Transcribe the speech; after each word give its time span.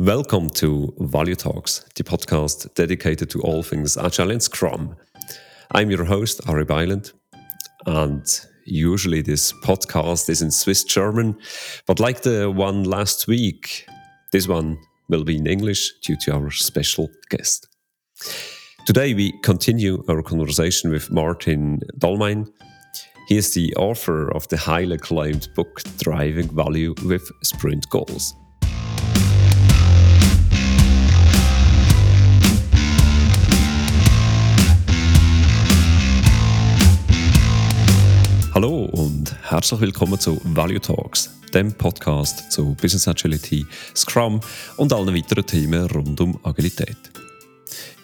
Welcome 0.00 0.48
to 0.54 0.94
Value 0.98 1.34
Talks, 1.34 1.84
the 1.94 2.02
podcast 2.02 2.72
dedicated 2.72 3.28
to 3.28 3.42
all 3.42 3.62
things 3.62 3.98
Agile 3.98 4.30
and 4.30 4.42
Scrum. 4.42 4.96
I'm 5.72 5.90
your 5.90 6.04
host, 6.04 6.40
Ari 6.48 6.64
Biland, 6.64 7.12
and 7.84 8.24
usually 8.64 9.20
this 9.20 9.52
podcast 9.62 10.30
is 10.30 10.40
in 10.40 10.52
Swiss 10.52 10.84
German, 10.84 11.36
but 11.86 12.00
like 12.00 12.22
the 12.22 12.50
one 12.50 12.84
last 12.84 13.26
week, 13.28 13.86
this 14.32 14.48
one 14.48 14.78
will 15.10 15.22
be 15.22 15.36
in 15.36 15.46
English 15.46 15.92
due 16.00 16.16
to 16.22 16.32
our 16.32 16.50
special 16.50 17.10
guest. 17.28 17.68
Today 18.86 19.12
we 19.12 19.38
continue 19.42 20.02
our 20.08 20.22
conversation 20.22 20.90
with 20.90 21.10
Maarten 21.10 21.78
Dalmijn. 21.98 22.50
He 23.28 23.36
is 23.36 23.52
the 23.52 23.74
author 23.76 24.34
of 24.34 24.48
the 24.48 24.56
highly 24.56 24.94
acclaimed 24.94 25.48
book 25.54 25.82
Driving 25.98 26.48
Value 26.56 26.94
with 27.04 27.30
Sprint 27.42 27.86
Goals. 27.90 28.34
Herzlich 39.50 39.80
willkommen 39.80 40.20
zu 40.20 40.40
Value 40.44 40.80
Talks, 40.80 41.28
dem 41.52 41.72
Podcast 41.72 42.52
zu 42.52 42.76
Business 42.80 43.08
Agility, 43.08 43.66
Scrum 43.96 44.40
und 44.76 44.92
allen 44.92 45.12
weiteren 45.12 45.44
Themen 45.44 45.86
rund 45.90 46.20
um 46.20 46.38
Agilität. 46.44 46.96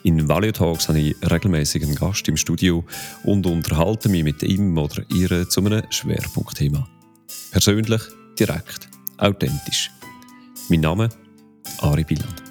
In 0.02 0.28
Value 0.28 0.52
Talks 0.52 0.88
habe 0.88 0.98
ich 0.98 1.16
regelmäßig 1.22 1.84
einen 1.84 1.94
Gast 1.94 2.26
im 2.26 2.36
Studio 2.36 2.84
und 3.22 3.46
unterhalte 3.46 4.08
mich 4.08 4.24
mit 4.24 4.42
ihm 4.42 4.76
oder 4.76 5.04
ihr 5.14 5.48
zu 5.48 5.60
einem 5.60 5.84
Schwerpunktthema. 5.88 6.88
Persönlich, 7.52 8.02
direkt, 8.36 8.88
authentisch. 9.18 9.92
Mein 10.68 10.80
Name 10.80 11.08
Ari 11.78 12.02
Biland. 12.02 12.45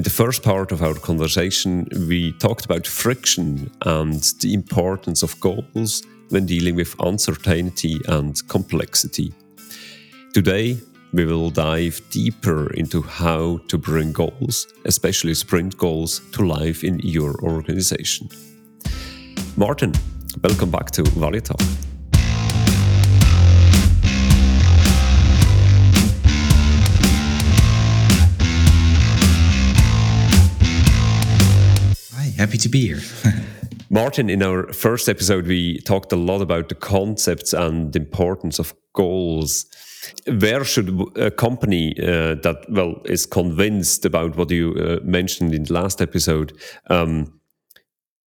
In 0.00 0.04
the 0.04 0.08
first 0.08 0.42
part 0.42 0.72
of 0.72 0.82
our 0.82 0.94
conversation, 0.94 1.86
we 2.08 2.32
talked 2.32 2.64
about 2.64 2.86
friction 2.86 3.70
and 3.84 4.22
the 4.40 4.54
importance 4.54 5.22
of 5.22 5.38
goals 5.40 6.02
when 6.30 6.46
dealing 6.46 6.74
with 6.74 6.98
uncertainty 7.00 8.00
and 8.08 8.40
complexity. 8.48 9.34
Today, 10.32 10.78
we 11.12 11.26
will 11.26 11.50
dive 11.50 12.00
deeper 12.08 12.72
into 12.72 13.02
how 13.02 13.60
to 13.68 13.76
bring 13.76 14.12
goals, 14.12 14.66
especially 14.86 15.34
sprint 15.34 15.76
goals, 15.76 16.22
to 16.32 16.46
life 16.46 16.82
in 16.82 16.98
your 17.00 17.34
organization. 17.42 18.30
Maarten, 19.58 19.94
welcome 20.42 20.70
back 20.70 20.90
to 20.92 21.02
Value 21.02 21.42
Talk. 21.42 21.60
Happy 32.40 32.56
to 32.56 32.70
be 32.70 32.86
here. 32.86 32.96
Maarten, 33.90 34.30
in 34.30 34.42
our 34.42 34.72
first 34.72 35.10
episode, 35.10 35.46
we 35.46 35.78
talked 35.80 36.10
a 36.10 36.16
lot 36.16 36.40
about 36.40 36.70
the 36.70 36.74
concepts 36.74 37.52
and 37.52 37.92
the 37.92 37.98
importance 37.98 38.58
of 38.58 38.72
goals. 38.94 39.66
Where 40.26 40.64
should 40.64 40.88
a 41.18 41.30
company 41.30 41.94
uh, 41.98 42.36
that 42.36 42.64
well 42.70 43.02
is 43.04 43.26
convinced 43.26 44.06
about 44.06 44.36
what 44.36 44.50
you 44.50 44.72
uh, 44.72 45.04
mentioned 45.04 45.52
in 45.52 45.64
the 45.64 45.74
last 45.74 46.00
episode, 46.00 46.56
um, 46.88 47.38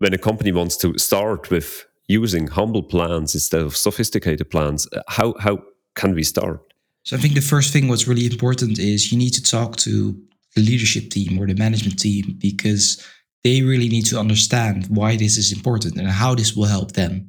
when 0.01 0.13
a 0.13 0.19
company 0.19 0.53
wants 0.53 0.77
to 0.79 0.99
start 0.99 1.51
with 1.51 1.87
using 2.07 2.49
humble 2.49 2.83
plans 2.83 3.35
instead 3.35 3.63
of 3.63 3.75
sophisticated 3.75 4.51
plans, 4.51 4.87
uh, 4.93 5.01
how 5.09 5.35
how 5.41 5.63
can 5.95 6.15
we 6.15 6.25
start? 6.25 6.61
So 7.05 7.17
I 7.17 7.21
think 7.21 7.33
the 7.33 7.41
first 7.41 7.73
thing 7.73 7.89
what's 7.89 8.07
really 8.07 8.27
important 8.27 8.79
is 8.79 9.11
you 9.11 9.17
need 9.17 9.33
to 9.33 9.43
talk 9.43 9.77
to 9.77 10.15
the 10.55 10.61
leadership 10.61 11.09
team 11.09 11.41
or 11.41 11.47
the 11.47 11.55
management 11.55 11.99
team 11.99 12.37
because 12.39 13.03
they 13.45 13.61
really 13.61 13.89
need 13.89 14.07
to 14.07 14.19
understand 14.19 14.87
why 14.89 15.17
this 15.17 15.37
is 15.37 15.53
important 15.53 15.97
and 15.97 16.09
how 16.09 16.35
this 16.35 16.57
will 16.57 16.65
help 16.65 16.93
them. 16.93 17.29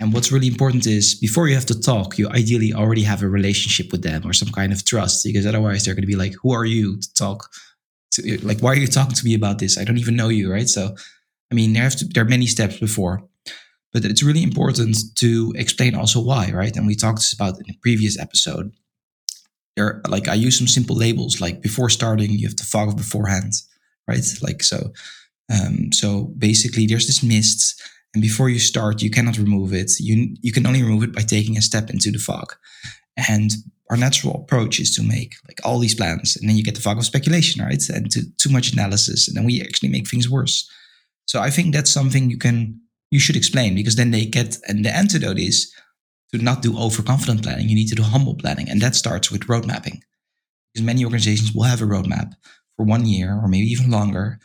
And 0.00 0.12
what's 0.12 0.32
really 0.32 0.48
important 0.48 0.86
is 0.86 1.14
before 1.14 1.46
you 1.46 1.54
have 1.54 1.66
to 1.66 1.78
talk, 1.78 2.18
you 2.18 2.28
ideally 2.30 2.72
already 2.72 3.02
have 3.02 3.22
a 3.22 3.28
relationship 3.28 3.92
with 3.92 4.02
them 4.02 4.26
or 4.26 4.32
some 4.32 4.48
kind 4.48 4.72
of 4.72 4.84
trust, 4.84 5.22
because 5.24 5.46
otherwise 5.46 5.84
they're 5.84 5.94
going 5.94 6.02
to 6.02 6.08
be 6.08 6.16
like, 6.16 6.34
Who 6.42 6.52
are 6.52 6.64
you 6.64 6.98
to 6.98 7.14
talk 7.14 7.50
to? 8.12 8.38
Like, 8.44 8.60
why 8.60 8.72
are 8.72 8.76
you 8.76 8.88
talking 8.88 9.14
to 9.14 9.24
me 9.24 9.34
about 9.34 9.58
this? 9.58 9.78
I 9.78 9.84
don't 9.84 9.98
even 9.98 10.16
know 10.16 10.28
you, 10.28 10.50
right? 10.50 10.68
So, 10.68 10.96
I 11.52 11.54
mean, 11.54 11.74
there, 11.74 11.84
have 11.84 11.96
to, 11.96 12.06
there 12.06 12.24
are 12.24 12.28
many 12.28 12.46
steps 12.46 12.80
before, 12.80 13.22
but 13.92 14.04
it's 14.04 14.22
really 14.22 14.42
important 14.42 14.96
to 15.16 15.52
explain 15.54 15.94
also 15.94 16.20
why, 16.20 16.50
right? 16.50 16.74
And 16.74 16.86
we 16.86 16.96
talked 16.96 17.30
about 17.32 17.58
in 17.58 17.64
the 17.68 17.76
previous 17.82 18.18
episode. 18.18 18.72
There, 19.76 20.02
like, 20.08 20.28
I 20.28 20.34
use 20.34 20.58
some 20.58 20.66
simple 20.66 20.96
labels, 20.96 21.40
like 21.40 21.62
before 21.62 21.90
starting, 21.90 22.30
you 22.30 22.48
have 22.48 22.56
to 22.56 22.64
fog 22.64 22.96
beforehand, 22.96 23.52
right? 24.08 24.24
Like, 24.42 24.62
so 24.62 24.92
um, 25.52 25.92
so 25.92 26.32
basically, 26.38 26.86
there's 26.86 27.06
this 27.06 27.22
mist, 27.22 27.80
and 28.14 28.22
before 28.22 28.48
you 28.48 28.58
start, 28.58 29.02
you 29.02 29.10
cannot 29.10 29.38
remove 29.38 29.72
it. 29.72 29.92
You 29.98 30.34
you 30.40 30.52
can 30.52 30.66
only 30.66 30.82
remove 30.82 31.02
it 31.02 31.14
by 31.14 31.22
taking 31.22 31.56
a 31.56 31.62
step 31.62 31.90
into 31.90 32.10
the 32.10 32.18
fog. 32.18 32.54
And 33.16 33.50
our 33.90 33.96
natural 33.96 34.34
approach 34.36 34.80
is 34.80 34.94
to 34.96 35.02
make 35.02 35.34
like 35.46 35.60
all 35.64 35.78
these 35.78 35.94
plans, 35.94 36.36
and 36.36 36.48
then 36.48 36.56
you 36.56 36.64
get 36.64 36.74
the 36.74 36.80
fog 36.80 36.98
of 36.98 37.04
speculation, 37.04 37.62
right? 37.62 37.82
And 37.88 38.10
to, 38.12 38.22
too 38.38 38.50
much 38.50 38.72
analysis, 38.72 39.28
and 39.28 39.36
then 39.36 39.44
we 39.44 39.60
actually 39.60 39.90
make 39.90 40.08
things 40.08 40.30
worse. 40.30 40.68
So 41.26 41.40
I 41.40 41.50
think 41.50 41.74
that's 41.74 41.90
something 41.90 42.30
you 42.30 42.38
can 42.38 42.80
you 43.10 43.20
should 43.20 43.36
explain 43.36 43.74
because 43.74 43.96
then 43.96 44.10
they 44.10 44.24
get 44.24 44.56
and 44.68 44.84
the 44.84 44.96
antidote 44.96 45.38
is 45.38 45.72
to 46.32 46.42
not 46.42 46.62
do 46.62 46.78
overconfident 46.78 47.42
planning. 47.42 47.68
You 47.68 47.74
need 47.74 47.88
to 47.88 47.94
do 47.94 48.02
humble 48.02 48.36
planning, 48.36 48.68
and 48.70 48.80
that 48.80 48.94
starts 48.94 49.30
with 49.30 49.48
road 49.48 49.66
mapping. 49.66 50.02
Because 50.72 50.86
many 50.86 51.04
organizations 51.04 51.52
will 51.52 51.64
have 51.64 51.82
a 51.82 51.84
roadmap 51.84 52.32
for 52.76 52.86
one 52.86 53.04
year 53.04 53.38
or 53.42 53.48
maybe 53.48 53.66
even 53.66 53.90
longer, 53.90 54.38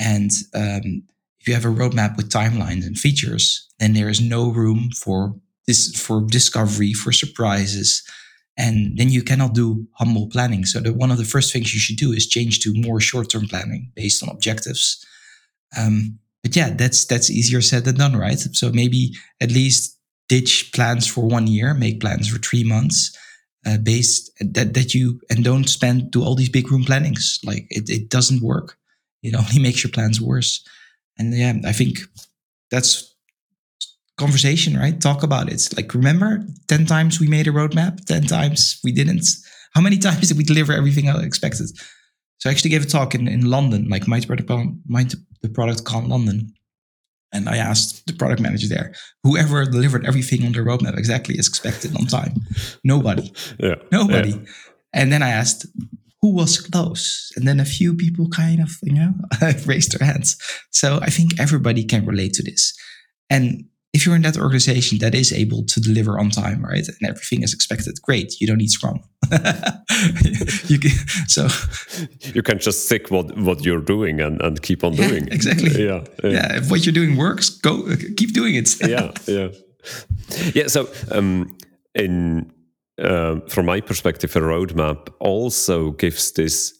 and 0.00 0.30
um, 0.54 1.02
if 1.40 1.46
you 1.46 1.54
have 1.54 1.64
a 1.64 1.68
roadmap 1.68 2.16
with 2.16 2.30
timelines 2.30 2.86
and 2.86 2.98
features, 2.98 3.68
then 3.78 3.92
there 3.92 4.08
is 4.08 4.20
no 4.20 4.50
room 4.50 4.90
for 4.90 5.34
this 5.66 5.94
for 6.00 6.22
discovery, 6.22 6.92
for 6.92 7.12
surprises, 7.12 8.02
and 8.56 8.96
then 8.98 9.10
you 9.10 9.22
cannot 9.22 9.54
do 9.54 9.86
humble 9.94 10.28
planning. 10.28 10.64
So 10.64 10.80
one 10.92 11.10
of 11.10 11.18
the 11.18 11.24
first 11.24 11.52
things 11.52 11.72
you 11.72 11.80
should 11.80 11.96
do 11.96 12.12
is 12.12 12.26
change 12.26 12.60
to 12.60 12.72
more 12.74 13.00
short-term 13.00 13.46
planning 13.46 13.92
based 13.94 14.22
on 14.22 14.30
objectives. 14.30 15.04
Um, 15.76 16.18
but 16.42 16.56
yeah, 16.56 16.70
that's 16.70 17.04
that's 17.04 17.30
easier 17.30 17.60
said 17.60 17.84
than 17.84 17.96
done, 17.96 18.16
right? 18.16 18.38
So 18.38 18.70
maybe 18.72 19.14
at 19.40 19.52
least 19.52 19.98
ditch 20.28 20.72
plans 20.74 21.06
for 21.06 21.26
one 21.26 21.46
year, 21.46 21.74
make 21.74 22.00
plans 22.00 22.28
for 22.28 22.38
three 22.38 22.64
months, 22.64 23.16
uh, 23.66 23.76
based 23.78 24.30
that 24.40 24.72
that 24.74 24.94
you 24.94 25.20
and 25.28 25.44
don't 25.44 25.68
spend 25.68 26.10
do 26.10 26.22
all 26.22 26.34
these 26.34 26.48
big 26.48 26.70
room 26.70 26.84
plannings. 26.84 27.38
Like 27.44 27.66
it, 27.68 27.90
it 27.90 28.08
doesn't 28.08 28.42
work 28.42 28.78
it 29.22 29.34
only 29.34 29.58
makes 29.66 29.82
your 29.82 29.90
plans 29.90 30.20
worse. 30.20 30.64
And 31.18 31.34
yeah, 31.34 31.54
I 31.64 31.72
think 31.72 31.98
that's 32.70 33.14
conversation, 34.20 34.76
right? 34.76 35.00
Talk 35.00 35.22
about 35.22 35.50
it. 35.50 35.62
Like, 35.76 35.94
remember 35.94 36.44
10 36.68 36.86
times 36.86 37.18
we 37.18 37.26
made 37.26 37.48
a 37.48 37.50
roadmap, 37.50 38.04
10 38.04 38.24
times 38.24 38.78
we 38.84 38.92
didn't. 38.92 39.26
How 39.74 39.80
many 39.80 39.98
times 40.06 40.28
did 40.28 40.36
we 40.36 40.44
deliver 40.44 40.72
everything 40.72 41.08
I 41.08 41.18
expected? 41.22 41.68
So 42.38 42.48
I 42.48 42.52
actually 42.52 42.70
gave 42.70 42.82
a 42.82 42.86
talk 42.86 43.14
in, 43.14 43.28
in 43.28 43.50
London, 43.50 43.88
like 43.88 44.06
my 44.06 44.20
product, 44.20 44.50
my, 44.86 45.06
the 45.42 45.48
product 45.48 45.84
con 45.84 46.08
London. 46.08 46.52
And 47.32 47.48
I 47.48 47.58
asked 47.58 48.06
the 48.06 48.12
product 48.12 48.40
manager 48.40 48.66
there, 48.68 48.92
whoever 49.22 49.64
delivered 49.64 50.04
everything 50.04 50.44
on 50.44 50.52
the 50.52 50.58
roadmap 50.60 50.98
exactly 50.98 51.38
as 51.38 51.46
expected 51.46 51.96
on 51.96 52.06
time. 52.06 52.34
Nobody. 52.84 53.32
Yeah. 53.58 53.76
Nobody. 53.92 54.30
Yeah. 54.30 54.52
And 54.92 55.12
then 55.12 55.22
I 55.22 55.30
asked, 55.30 55.66
who 56.22 56.34
was 56.34 56.60
close. 56.60 57.32
And 57.36 57.46
then 57.46 57.60
a 57.60 57.64
few 57.64 57.94
people 57.94 58.28
kind 58.28 58.60
of 58.60 58.70
you 58.82 58.94
know 58.94 59.12
raised 59.66 59.98
their 59.98 60.06
hands. 60.06 60.36
So 60.70 60.98
i 61.02 61.10
think 61.10 61.40
everybody 61.40 61.84
can 61.84 62.06
relate 62.06 62.34
to 62.34 62.42
this. 62.42 62.74
And 63.28 63.64
if 63.92 64.06
you're 64.06 64.14
in 64.14 64.22
that 64.22 64.38
organization 64.38 64.98
that 64.98 65.14
is 65.14 65.32
able 65.32 65.64
to 65.64 65.80
deliver 65.80 66.18
on 66.18 66.30
time 66.30 66.64
right 66.64 66.86
and 66.86 67.10
everything 67.10 67.42
is 67.42 67.52
expected 67.52 68.00
great 68.02 68.40
you 68.40 68.46
don't 68.46 68.58
need 68.58 68.70
scrum. 68.70 69.00
You 70.68 70.78
can, 70.78 70.90
so 71.26 71.48
you 72.34 72.42
can 72.42 72.58
just 72.58 72.86
stick 72.86 73.10
what 73.10 73.36
what 73.36 73.64
you're 73.64 73.84
doing 73.84 74.20
and, 74.20 74.40
and 74.40 74.62
keep 74.62 74.84
on 74.84 74.94
yeah, 74.94 75.08
doing 75.08 75.28
exactly. 75.28 75.84
Yeah, 75.84 76.04
yeah, 76.24 76.30
yeah 76.30 76.56
if 76.56 76.70
what 76.70 76.86
you're 76.86 76.94
doing 76.94 77.16
works 77.16 77.50
go 77.50 77.84
keep 78.16 78.32
doing 78.32 78.54
it. 78.54 78.68
Yeah 78.80 79.12
yeah. 79.26 79.48
Yeah 80.54 80.68
so 80.68 80.88
um 81.10 81.56
in 81.94 82.50
uh, 83.00 83.40
from 83.48 83.66
my 83.66 83.80
perspective, 83.80 84.36
a 84.36 84.40
roadmap 84.40 85.08
also 85.20 85.92
gives 85.92 86.32
this 86.32 86.74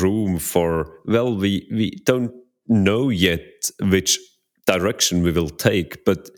room 0.00 0.38
for 0.38 1.00
well, 1.06 1.36
we 1.36 1.66
we 1.70 1.90
don't 2.04 2.32
know 2.68 3.10
yet 3.10 3.70
which 3.80 4.18
direction 4.66 5.22
we 5.22 5.32
will 5.32 5.50
take, 5.50 6.04
but 6.04 6.30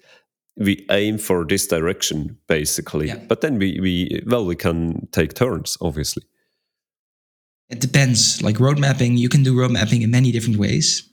we 0.56 0.86
aim 0.90 1.18
for 1.18 1.44
this 1.44 1.66
direction 1.66 2.38
basically. 2.48 3.08
Yeah. 3.08 3.18
But 3.28 3.40
then 3.40 3.58
we 3.58 3.78
we 3.80 4.22
well 4.26 4.46
we 4.46 4.56
can 4.56 5.08
take 5.12 5.34
turns, 5.34 5.76
obviously. 5.80 6.22
It 7.68 7.80
depends. 7.80 8.42
Like 8.42 8.60
road 8.60 8.78
mapping, 8.78 9.16
you 9.16 9.28
can 9.28 9.42
do 9.42 9.58
road 9.58 9.72
mapping 9.72 10.02
in 10.02 10.10
many 10.10 10.32
different 10.32 10.58
ways. 10.58 11.08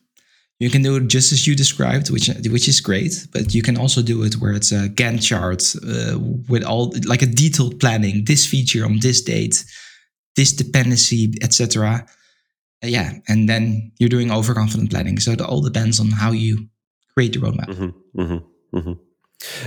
You 0.63 0.69
can 0.69 0.81
do 0.81 0.95
it 0.95 1.07
just 1.07 1.33
as 1.33 1.45
you 1.45 1.56
described, 1.56 2.10
which 2.10 2.30
which 2.50 2.68
is 2.69 2.80
great. 2.80 3.27
But 3.33 3.54
you 3.54 3.62
can 3.62 3.77
also 3.77 4.01
do 4.01 4.24
it 4.24 4.36
where 4.36 4.54
it's 4.54 4.71
a 4.71 4.88
Gantt 4.88 5.21
chart 5.21 5.62
uh, 5.75 6.18
with 6.48 6.63
all 6.63 6.94
like 7.06 7.21
a 7.21 7.25
detailed 7.25 7.81
planning. 7.81 8.24
This 8.24 8.45
feature 8.45 8.86
on 8.86 9.00
this 9.00 9.21
date, 9.21 9.65
this 10.38 10.54
dependency, 10.54 11.33
etc. 11.42 12.06
Uh, 12.81 12.88
yeah, 12.88 13.12
and 13.27 13.50
then 13.50 13.92
you're 14.00 14.15
doing 14.18 14.31
overconfident 14.31 14.89
planning. 14.89 15.19
So 15.19 15.31
it 15.31 15.42
all 15.42 15.62
depends 15.62 16.00
on 16.00 16.12
how 16.12 16.31
you 16.31 16.69
create 17.13 17.33
the 17.33 17.39
roadmap. 17.39 17.68
Mm-hmm, 17.68 18.21
mm-hmm, 18.21 18.77
mm-hmm. 18.77 18.94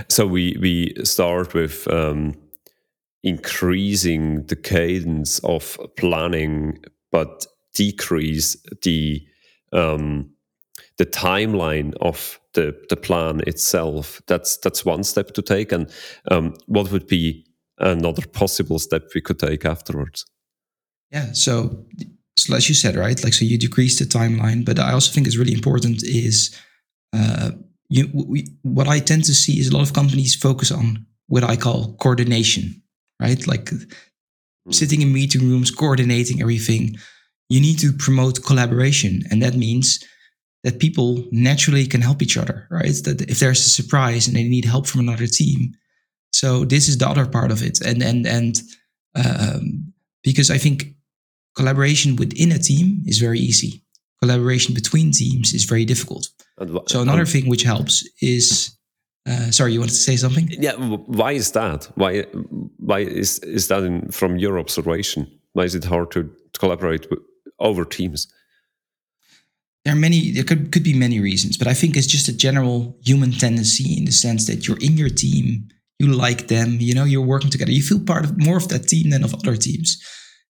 So 0.09 0.27
we 0.27 0.57
we 0.59 0.95
start 1.05 1.53
with 1.53 1.87
um, 1.89 2.35
increasing 3.23 4.47
the 4.47 4.57
cadence 4.57 5.41
of 5.41 5.79
planning, 5.99 6.79
but 7.13 7.47
decrease 7.75 8.57
the 8.83 9.27
um, 9.75 10.31
the 10.99 11.07
timeline 11.07 11.95
of 12.01 12.41
the 12.55 12.75
the 12.89 12.97
plan 12.97 13.41
itself. 13.47 14.21
That's 14.27 14.57
that's 14.59 14.85
one 14.85 15.05
step 15.05 15.33
to 15.35 15.43
take. 15.43 15.73
And 15.73 15.91
um, 16.31 16.55
what 16.67 16.91
would 16.91 17.07
be 17.07 17.47
another 17.79 18.27
possible 18.27 18.79
step 18.79 19.11
we 19.15 19.21
could 19.21 19.39
take 19.39 19.65
afterwards? 19.65 20.25
Yeah. 21.11 21.33
So, 21.33 21.87
so 22.39 22.57
as 22.57 22.69
you 22.69 22.75
said, 22.75 22.97
right? 22.97 23.23
Like, 23.23 23.35
so 23.35 23.45
you 23.45 23.59
decrease 23.59 23.99
the 23.99 24.05
timeline, 24.05 24.65
but 24.65 24.79
I 24.79 24.93
also 24.93 25.13
think 25.13 25.27
it's 25.27 25.37
really 25.37 25.53
important 25.53 26.03
is 26.03 26.55
uh, 27.13 27.53
you. 27.89 28.11
We, 28.13 28.49
what 28.63 28.89
I 28.89 28.99
tend 28.99 29.25
to 29.25 29.35
see 29.35 29.61
is 29.61 29.69
a 29.69 29.77
lot 29.77 29.83
of 29.83 29.93
companies 29.93 30.35
focus 30.35 30.71
on 30.73 31.07
what 31.29 31.45
I 31.45 31.57
call 31.57 31.97
coordination, 32.01 32.83
right? 33.21 33.47
Like 33.47 33.67
mm. 33.67 33.95
sitting 34.71 35.03
in 35.03 35.13
meeting 35.13 35.49
rooms, 35.49 35.71
coordinating 35.71 36.41
everything. 36.41 36.97
You 37.49 37.61
need 37.61 37.79
to 37.79 37.93
promote 37.93 38.45
collaboration, 38.45 39.23
and 39.31 39.41
that 39.41 39.55
means 39.55 40.03
that 40.67 40.81
people 40.81 41.25
naturally 41.31 41.87
can 41.87 42.03
help 42.03 42.21
each 42.21 42.37
other, 42.37 42.67
right? 42.73 42.97
That 43.05 43.25
if 43.29 43.39
there's 43.39 43.65
a 43.65 43.71
surprise 43.71 44.27
and 44.27 44.37
they 44.37 44.43
need 44.43 44.65
help 44.65 44.89
from 44.89 45.01
another 45.01 45.29
team, 45.29 45.75
so 46.33 46.65
this 46.65 46.89
is 46.89 46.99
the 46.99 47.09
other 47.09 47.25
part 47.25 47.53
of 47.53 47.63
it, 47.63 47.81
and 47.81 48.03
and 48.03 48.27
and 48.27 48.61
um, 49.15 49.93
because 50.25 50.51
I 50.51 50.59
think 50.59 50.97
collaboration 51.55 52.17
within 52.17 52.51
a 52.51 52.59
team 52.59 53.05
is 53.07 53.19
very 53.19 53.39
easy. 53.39 53.85
Collaboration 54.21 54.75
between 54.75 55.13
teams 55.13 55.55
is 55.55 55.65
very 55.65 55.85
difficult. 55.85 56.29
So 56.89 57.01
another 57.01 57.21
um, 57.21 57.27
thing 57.27 57.49
which 57.49 57.63
helps 57.63 58.03
is, 58.21 58.77
uh, 59.29 59.53
sorry, 59.53 59.73
you 59.73 59.79
wanted 59.79 59.95
to 59.95 60.07
say 60.11 60.17
something? 60.17 60.49
Yeah, 60.51 60.73
why 61.21 61.33
is 61.33 61.53
that? 61.53 61.89
Why 61.95 62.23
why 62.79 63.01
is 63.01 63.39
is 63.39 63.69
that 63.69 63.85
in, 63.85 64.11
from 64.11 64.39
your 64.39 64.59
observation? 64.59 65.31
Why 65.53 65.63
is 65.63 65.77
it 65.77 65.85
hard 65.85 66.11
to, 66.11 66.25
to 66.25 66.59
collaborate 66.59 67.07
over 67.61 67.85
teams? 67.85 68.27
There 69.87 69.95
are 69.95 69.99
many 69.99 70.33
there 70.33 70.43
could, 70.43 70.73
could 70.73 70.83
be 70.83 70.93
many 70.93 71.21
reasons 71.21 71.57
but 71.57 71.69
i 71.69 71.73
think 71.73 71.97
it's 71.97 72.09
just 72.09 72.29
a 72.29 72.37
general 72.37 72.99
human 73.05 73.31
tendency 73.31 73.97
in 73.97 74.05
the 74.05 74.11
sense 74.11 74.45
that 74.49 74.67
you're 74.67 74.83
in 74.89 74.97
your 74.97 75.09
team 75.09 75.69
you 76.01 76.09
like 76.09 76.49
them 76.49 76.79
you 76.81 76.93
know 76.93 77.05
you're 77.05 77.33
working 77.35 77.51
together 77.51 77.71
you 77.71 77.83
feel 77.83 78.01
part 78.01 78.25
of 78.25 78.37
more 78.37 78.57
of 78.57 78.69
that 78.69 78.89
team 78.89 79.11
than 79.11 79.25
of 79.25 79.33
other 79.35 79.57
teams. 79.57 79.97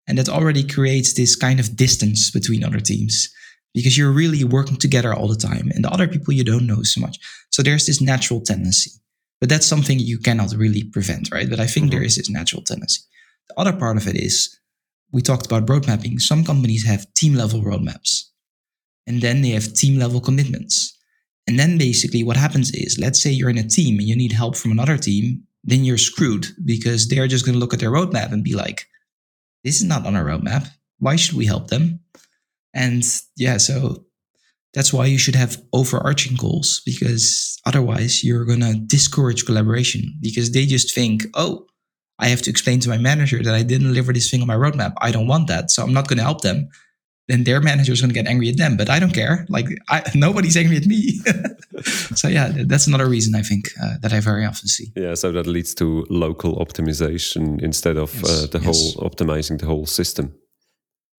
And 0.09 0.19
that 0.19 0.29
already 0.29 0.63
creates 0.63 1.15
this 1.15 1.35
kind 1.35 1.59
of 1.59 1.75
distance 1.75 2.31
between 2.31 2.63
other 2.63 2.79
teams 2.79 3.29
because 3.75 3.99
you're 3.99 4.13
really 4.13 4.45
working 4.45 4.77
together 4.77 5.13
all 5.13 5.27
the 5.27 5.35
time 5.35 5.73
and 5.75 5.85
the 5.85 5.93
other 5.93 6.07
people 6.07 6.33
you 6.33 6.45
don't 6.45 6.65
know 6.65 6.85
so 6.85 7.01
much. 7.01 7.19
So 7.51 7.61
there's 7.61 7.87
this 7.87 8.01
natural 8.01 8.41
tendency 8.41 8.93
but 9.41 9.51
that's 9.51 9.67
something 9.67 9.99
you 9.99 10.19
cannot 10.19 10.55
really 10.57 10.85
prevent 10.85 11.29
right? 11.31 11.51
But 11.51 11.61
i 11.61 11.67
think 11.67 11.87
mm-hmm. 11.87 11.97
there 11.97 12.07
is 12.07 12.17
this 12.17 12.31
natural 12.31 12.63
tendency. 12.63 13.03
The 13.49 13.61
other 13.61 13.73
part 13.73 13.97
of 13.99 14.09
it 14.09 14.17
is 14.17 14.59
we 15.13 15.21
talked 15.23 15.47
about 15.47 15.69
road 15.69 15.87
mapping. 15.87 16.19
Some 16.19 16.45
companies 16.45 16.87
have 16.87 17.13
team 17.15 17.35
level 17.35 17.61
roadmaps 17.63 18.25
and 19.07 19.23
then 19.23 19.43
they 19.43 19.51
have 19.51 19.73
team 19.75 19.99
level 19.99 20.21
commitments. 20.21 20.97
And 21.47 21.59
then 21.59 21.79
basically 21.79 22.25
what 22.25 22.37
happens 22.37 22.73
is, 22.73 22.99
let's 22.99 23.23
say 23.23 23.31
you're 23.31 23.51
in 23.51 23.59
a 23.59 23.69
team 23.69 23.99
and 23.99 24.09
you 24.09 24.17
need 24.17 24.33
help 24.33 24.57
from 24.57 24.73
another 24.73 24.99
team, 24.99 25.45
then 25.63 25.85
you're 25.85 25.99
screwed 25.99 26.47
because 26.65 27.09
they're 27.09 27.29
just 27.29 27.45
going 27.45 27.55
to 27.55 27.59
look 27.59 27.73
at 27.75 27.81
their 27.81 27.91
roadmap 27.91 28.33
and 28.33 28.43
be 28.43 28.55
like, 28.55 28.87
this 29.65 29.77
is 29.77 29.85
not 29.85 30.07
on 30.07 30.17
our 30.17 30.25
roadmap. 30.25 30.69
Why 30.99 31.17
should 31.17 31.37
we 31.37 31.47
help 31.47 31.69
them? 31.69 32.01
And 32.75 33.05
yeah, 33.37 33.59
so 33.59 34.05
that's 34.75 34.93
why 34.93 35.07
you 35.07 35.19
should 35.19 35.35
have 35.35 35.63
overarching 35.73 36.37
goals 36.37 36.83
because 36.85 37.59
otherwise 37.65 38.23
you're 38.23 38.45
going 38.45 38.61
to 38.61 38.75
discourage 38.75 39.47
collaboration 39.47 40.15
because 40.21 40.53
they 40.53 40.67
just 40.67 40.95
think, 40.95 41.25
oh, 41.35 41.67
I 42.19 42.29
have 42.29 42.43
to 42.43 42.51
explain 42.51 42.81
to 42.81 42.89
my 42.89 42.99
manager 42.99 43.43
that 43.43 43.55
I 43.55 43.63
didn't 43.63 43.89
deliver 43.89 44.13
this 44.13 44.31
thing 44.31 44.41
on 44.41 44.47
my 44.47 44.57
roadmap. 44.57 44.95
I 45.01 45.13
don't 45.13 45.27
want 45.27 45.49
that. 45.49 45.71
So 45.71 45.83
I'm 45.83 45.93
not 45.93 46.09
going 46.09 46.19
to 46.19 46.25
help 46.25 46.43
them 46.43 46.69
then 47.29 47.45
their 47.45 47.61
manager 47.61 47.93
is 47.93 48.01
going 48.01 48.11
to 48.11 48.15
get 48.15 48.27
angry 48.27 48.49
at 48.49 48.57
them. 48.57 48.77
But 48.77 48.89
I 48.89 48.99
don't 49.01 49.13
care. 49.13 49.47
Like 49.49 49.67
I, 49.89 50.03
nobody's 50.15 50.57
angry 50.57 50.77
at 50.77 50.87
me. 50.87 51.21
so 52.15 52.29
yeah, 52.29 52.53
that's 52.67 52.87
another 52.87 53.09
reason 53.09 53.35
I 53.35 53.43
think 53.43 53.71
uh, 53.83 53.95
that 54.03 54.13
I 54.13 54.21
very 54.21 54.45
often 54.45 54.69
see. 54.69 54.93
Yeah, 54.97 55.15
so 55.15 55.33
that 55.33 55.47
leads 55.47 55.75
to 55.75 56.07
local 56.09 56.57
optimization 56.57 57.61
instead 57.63 57.97
of 57.97 58.15
yes, 58.15 58.25
uh, 58.25 58.47
the 58.47 58.61
yes. 58.61 58.67
whole 58.67 59.11
optimizing 59.11 59.59
the 59.59 59.67
whole 59.67 59.87
system. 59.87 60.35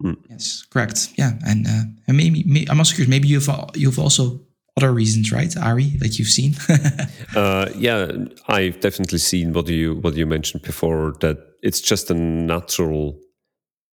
Mm. 0.03 0.17
Yes, 0.29 0.65
correct. 0.69 1.09
Yeah, 1.17 1.33
and 1.45 1.67
uh, 1.67 1.83
and 2.07 2.17
maybe, 2.17 2.43
maybe, 2.45 2.69
I'm 2.69 2.79
also 2.79 2.95
curious. 2.95 3.09
Maybe 3.09 3.27
you've 3.27 3.49
you've 3.75 3.99
also 3.99 4.39
other 4.77 4.93
reasons, 4.93 5.31
right, 5.31 5.57
Ari, 5.57 5.97
that 5.97 6.19
you've 6.19 6.27
seen? 6.27 6.53
uh, 7.35 7.69
yeah, 7.75 8.11
I've 8.47 8.79
definitely 8.79 9.17
seen 9.17 9.53
what 9.53 9.67
you 9.67 9.95
what 9.95 10.15
you 10.15 10.27
mentioned 10.27 10.61
before. 10.61 11.15
That 11.19 11.37
it's 11.63 11.81
just 11.81 12.11
a 12.11 12.13
natural 12.13 13.19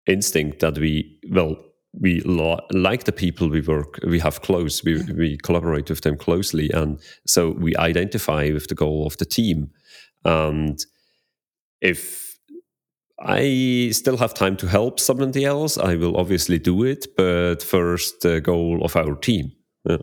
instinct 0.05 0.59
that 0.59 0.77
we 0.77 1.19
well 1.31 1.55
we 1.99 2.21
lo- 2.21 2.65
like 2.71 3.03
the 3.03 3.11
people 3.11 3.49
we 3.49 3.61
work 3.61 3.99
we 4.07 4.19
have 4.19 4.41
close 4.41 4.83
we, 4.83 5.01
we 5.13 5.37
collaborate 5.37 5.89
with 5.89 6.01
them 6.01 6.17
closely 6.17 6.69
and 6.71 6.99
so 7.25 7.51
we 7.51 7.75
identify 7.77 8.49
with 8.51 8.67
the 8.67 8.75
goal 8.75 9.05
of 9.05 9.17
the 9.17 9.25
team 9.25 9.69
and 10.25 10.85
if 11.81 12.37
i 13.19 13.89
still 13.91 14.17
have 14.17 14.33
time 14.33 14.57
to 14.57 14.67
help 14.67 14.99
somebody 14.99 15.45
else 15.45 15.77
i 15.77 15.95
will 15.95 16.17
obviously 16.17 16.57
do 16.57 16.83
it 16.83 17.05
but 17.15 17.61
first 17.61 18.21
the 18.21 18.41
goal 18.41 18.83
of 18.83 18.95
our 18.95 19.15
team 19.15 19.51
yeah. 19.87 19.97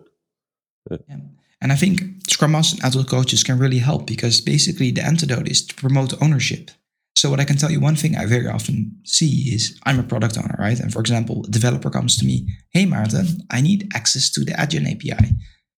Yeah. 0.90 1.16
and 1.60 1.72
i 1.72 1.76
think 1.76 2.02
scrum 2.28 2.52
masters 2.52 2.78
and 2.78 2.86
agile 2.86 3.04
coaches 3.04 3.42
can 3.42 3.58
really 3.58 3.78
help 3.78 4.06
because 4.06 4.40
basically 4.40 4.92
the 4.92 5.04
antidote 5.04 5.48
is 5.48 5.66
to 5.66 5.74
promote 5.74 6.22
ownership 6.22 6.70
so 7.20 7.28
what 7.28 7.38
I 7.38 7.44
can 7.44 7.58
tell 7.58 7.70
you, 7.70 7.80
one 7.80 7.96
thing 7.96 8.16
I 8.16 8.24
very 8.24 8.48
often 8.48 8.96
see 9.04 9.52
is 9.54 9.78
I'm 9.84 10.00
a 10.00 10.02
product 10.02 10.38
owner, 10.38 10.56
right? 10.58 10.80
And 10.80 10.90
for 10.90 11.00
example, 11.00 11.44
a 11.46 11.50
developer 11.50 11.90
comes 11.90 12.16
to 12.16 12.24
me, 12.24 12.48
hey 12.70 12.86
Maarten, 12.86 13.42
I 13.50 13.60
need 13.60 13.90
access 13.92 14.30
to 14.30 14.40
the 14.42 14.52
Adyen 14.52 14.90
API. 14.90 15.34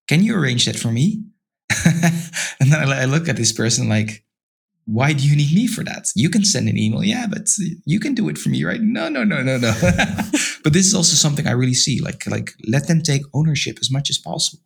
Can 0.07 0.23
you 0.23 0.39
arrange 0.39 0.67
that 0.67 0.79
for 0.79 0.93
me? 0.93 1.25
and 2.61 2.71
then 2.71 2.89
I 2.89 3.07
look 3.07 3.29
at 3.29 3.35
this 3.35 3.51
person 3.51 3.89
like, 3.89 4.25
why 4.85 5.13
do 5.13 5.27
you 5.27 5.35
need 5.35 5.53
me 5.53 5.67
for 5.67 5.83
that? 5.83 6.13
You 6.15 6.31
can 6.31 6.45
send 6.45 6.69
an 6.69 6.79
email, 6.79 7.03
yeah, 7.03 7.27
but 7.29 7.49
you 7.87 7.99
can 7.99 8.15
do 8.15 8.29
it 8.29 8.39
for 8.39 8.49
me, 8.49 8.63
right? 8.63 8.81
No, 8.81 9.09
no, 9.09 9.25
no, 9.25 9.43
no, 9.43 9.59
no. 9.59 9.73
but 10.63 10.73
this 10.73 10.87
is 10.87 10.95
also 10.95 11.17
something 11.17 11.49
I 11.49 11.59
really 11.63 11.75
see. 11.75 12.01
Like, 12.01 12.25
like 12.29 12.53
let 12.69 12.87
them 12.87 13.03
take 13.03 13.23
ownership 13.35 13.79
as 13.81 13.91
much 13.91 14.11
as 14.11 14.19
possible, 14.19 14.63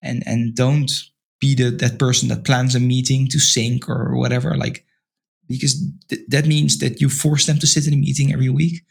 and 0.00 0.22
and 0.26 0.54
don't 0.54 0.90
be 1.40 1.54
the 1.54 1.70
that 1.72 1.98
person 1.98 2.30
that 2.30 2.44
plans 2.44 2.74
a 2.74 2.80
meeting 2.80 3.28
to 3.28 3.38
sync 3.38 3.86
or 3.86 4.16
whatever. 4.16 4.54
Like, 4.56 4.86
because 5.48 5.82
th- 6.08 6.22
that 6.28 6.46
means 6.46 6.78
that 6.78 7.00
you 7.00 7.08
force 7.08 7.46
them 7.46 7.58
to 7.58 7.66
sit 7.66 7.86
in 7.86 7.94
a 7.94 7.96
meeting 7.96 8.32
every 8.32 8.48
week. 8.48 8.82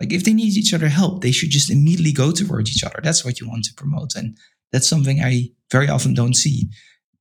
Like 0.00 0.12
if 0.12 0.24
they 0.24 0.32
need 0.32 0.56
each 0.56 0.72
other 0.72 0.88
help, 0.88 1.22
they 1.22 1.32
should 1.32 1.50
just 1.50 1.70
immediately 1.70 2.12
go 2.12 2.32
towards 2.32 2.70
each 2.70 2.84
other. 2.84 3.00
That's 3.02 3.24
what 3.24 3.40
you 3.40 3.48
want 3.48 3.64
to 3.64 3.74
promote. 3.74 4.14
And 4.14 4.36
that's 4.72 4.88
something 4.88 5.20
I 5.20 5.50
very 5.70 5.88
often 5.88 6.14
don't 6.14 6.34
see. 6.34 6.70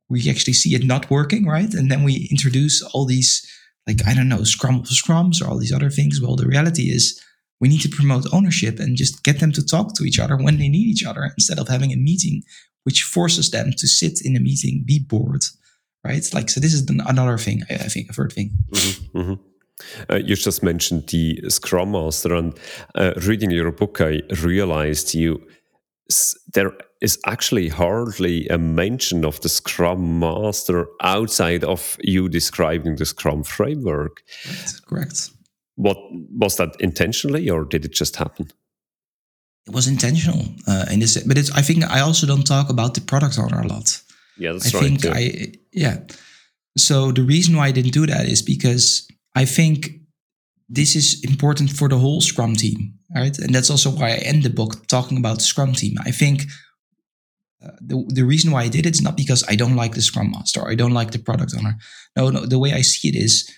We 0.09 0.29
actually 0.29 0.53
see 0.53 0.73
it 0.75 0.85
not 0.85 1.09
working, 1.09 1.45
right? 1.45 1.71
And 1.73 1.91
then 1.91 2.03
we 2.03 2.27
introduce 2.31 2.81
all 2.81 3.05
these, 3.05 3.45
like, 3.85 3.99
I 4.07 4.13
don't 4.13 4.29
know, 4.29 4.43
scrum 4.43 4.83
scrums 4.83 5.41
or 5.41 5.49
all 5.49 5.59
these 5.59 5.73
other 5.73 5.89
things. 5.89 6.21
Well, 6.21 6.35
the 6.35 6.47
reality 6.47 6.89
is 6.89 7.21
we 7.59 7.67
need 7.67 7.81
to 7.81 7.89
promote 7.89 8.33
ownership 8.33 8.79
and 8.79 8.95
just 8.95 9.23
get 9.23 9.39
them 9.39 9.51
to 9.51 9.65
talk 9.65 9.93
to 9.95 10.03
each 10.03 10.19
other 10.19 10.37
when 10.37 10.57
they 10.57 10.69
need 10.69 10.87
each 10.87 11.05
other 11.05 11.31
instead 11.37 11.59
of 11.59 11.67
having 11.67 11.91
a 11.91 11.97
meeting 11.97 12.43
which 12.83 13.03
forces 13.03 13.51
them 13.51 13.71
to 13.77 13.87
sit 13.87 14.19
in 14.23 14.35
a 14.35 14.39
meeting, 14.39 14.83
be 14.85 14.99
bored, 14.99 15.43
right? 16.03 16.27
Like, 16.33 16.49
so 16.49 16.59
this 16.59 16.73
is 16.73 16.89
another 16.89 17.37
thing, 17.37 17.63
I 17.69 17.89
think, 17.89 18.09
a 18.09 18.13
third 18.13 18.33
thing. 18.33 18.51
Mm-hmm, 18.71 19.17
mm-hmm. 19.17 19.33
Uh, 20.09 20.17
you 20.17 20.35
just 20.35 20.61
mentioned 20.63 21.07
the 21.07 21.41
Scrum 21.49 21.91
Master, 21.91 22.33
and 22.35 22.57
uh, 22.95 23.13
reading 23.25 23.51
your 23.51 23.71
book, 23.71 24.01
I 24.01 24.21
realized 24.41 25.13
you 25.13 25.41
there 26.53 26.71
is 27.01 27.19
actually 27.27 27.69
hardly 27.69 28.47
a 28.47 28.57
mention 28.57 29.23
of 29.23 29.39
the 29.41 29.49
Scrum 29.49 30.19
Master 30.19 30.87
outside 31.01 31.63
of 31.63 31.97
you 32.01 32.27
describing 32.27 32.95
the 32.95 33.05
Scrum 33.05 33.43
framework. 33.43 34.23
That's 34.45 34.79
correct. 34.79 35.29
What 35.75 35.97
was 36.11 36.57
that 36.57 36.75
intentionally, 36.79 37.49
or 37.49 37.63
did 37.63 37.85
it 37.85 37.93
just 37.93 38.17
happen? 38.17 38.51
It 39.67 39.73
was 39.73 39.87
intentional 39.87 40.45
uh, 40.67 40.85
in 40.91 40.99
this, 40.99 41.23
but 41.23 41.37
it's. 41.37 41.51
I 41.51 41.61
think 41.61 41.85
I 41.85 42.01
also 42.01 42.27
don't 42.27 42.45
talk 42.45 42.69
about 42.69 42.95
the 42.95 43.01
product 43.01 43.39
owner 43.39 43.61
a 43.61 43.67
lot. 43.67 44.01
Yeah, 44.39 44.53
that's 44.53 44.73
I 44.73 44.79
right. 44.79 45.01
think 45.01 45.05
I 45.05 45.53
yeah. 45.71 45.99
So 46.77 47.11
the 47.11 47.23
reason 47.23 47.55
why 47.55 47.67
I 47.67 47.71
didn't 47.71 47.93
do 47.93 48.05
that 48.07 48.25
is 48.25 48.41
because 48.41 49.07
I 49.35 49.45
think 49.45 49.91
this 50.69 50.95
is 50.95 51.23
important 51.23 51.71
for 51.71 51.89
the 51.89 51.97
whole 51.97 52.21
Scrum 52.21 52.55
team, 52.55 52.93
right? 53.13 53.37
And 53.37 53.53
that's 53.53 53.69
also 53.69 53.89
why 53.89 54.11
I 54.11 54.17
end 54.17 54.43
the 54.43 54.49
book 54.49 54.87
talking 54.87 55.17
about 55.17 55.37
the 55.37 55.43
Scrum 55.43 55.73
team. 55.73 55.97
I 56.05 56.11
think 56.11 56.43
uh, 57.63 57.71
the, 57.81 58.05
the 58.07 58.23
reason 58.23 58.51
why 58.51 58.63
I 58.63 58.69
did 58.69 58.85
it 58.85 58.95
is 58.95 59.01
not 59.01 59.17
because 59.17 59.43
I 59.49 59.55
don't 59.55 59.75
like 59.75 59.95
the 59.95 60.01
Scrum 60.01 60.31
Master 60.31 60.61
or 60.61 60.69
I 60.69 60.75
don't 60.75 60.93
like 60.93 61.11
the 61.11 61.19
product 61.19 61.53
owner. 61.57 61.77
No, 62.15 62.29
no, 62.29 62.45
the 62.45 62.59
way 62.59 62.71
I 62.71 62.81
see 62.81 63.09
it 63.09 63.15
is 63.15 63.49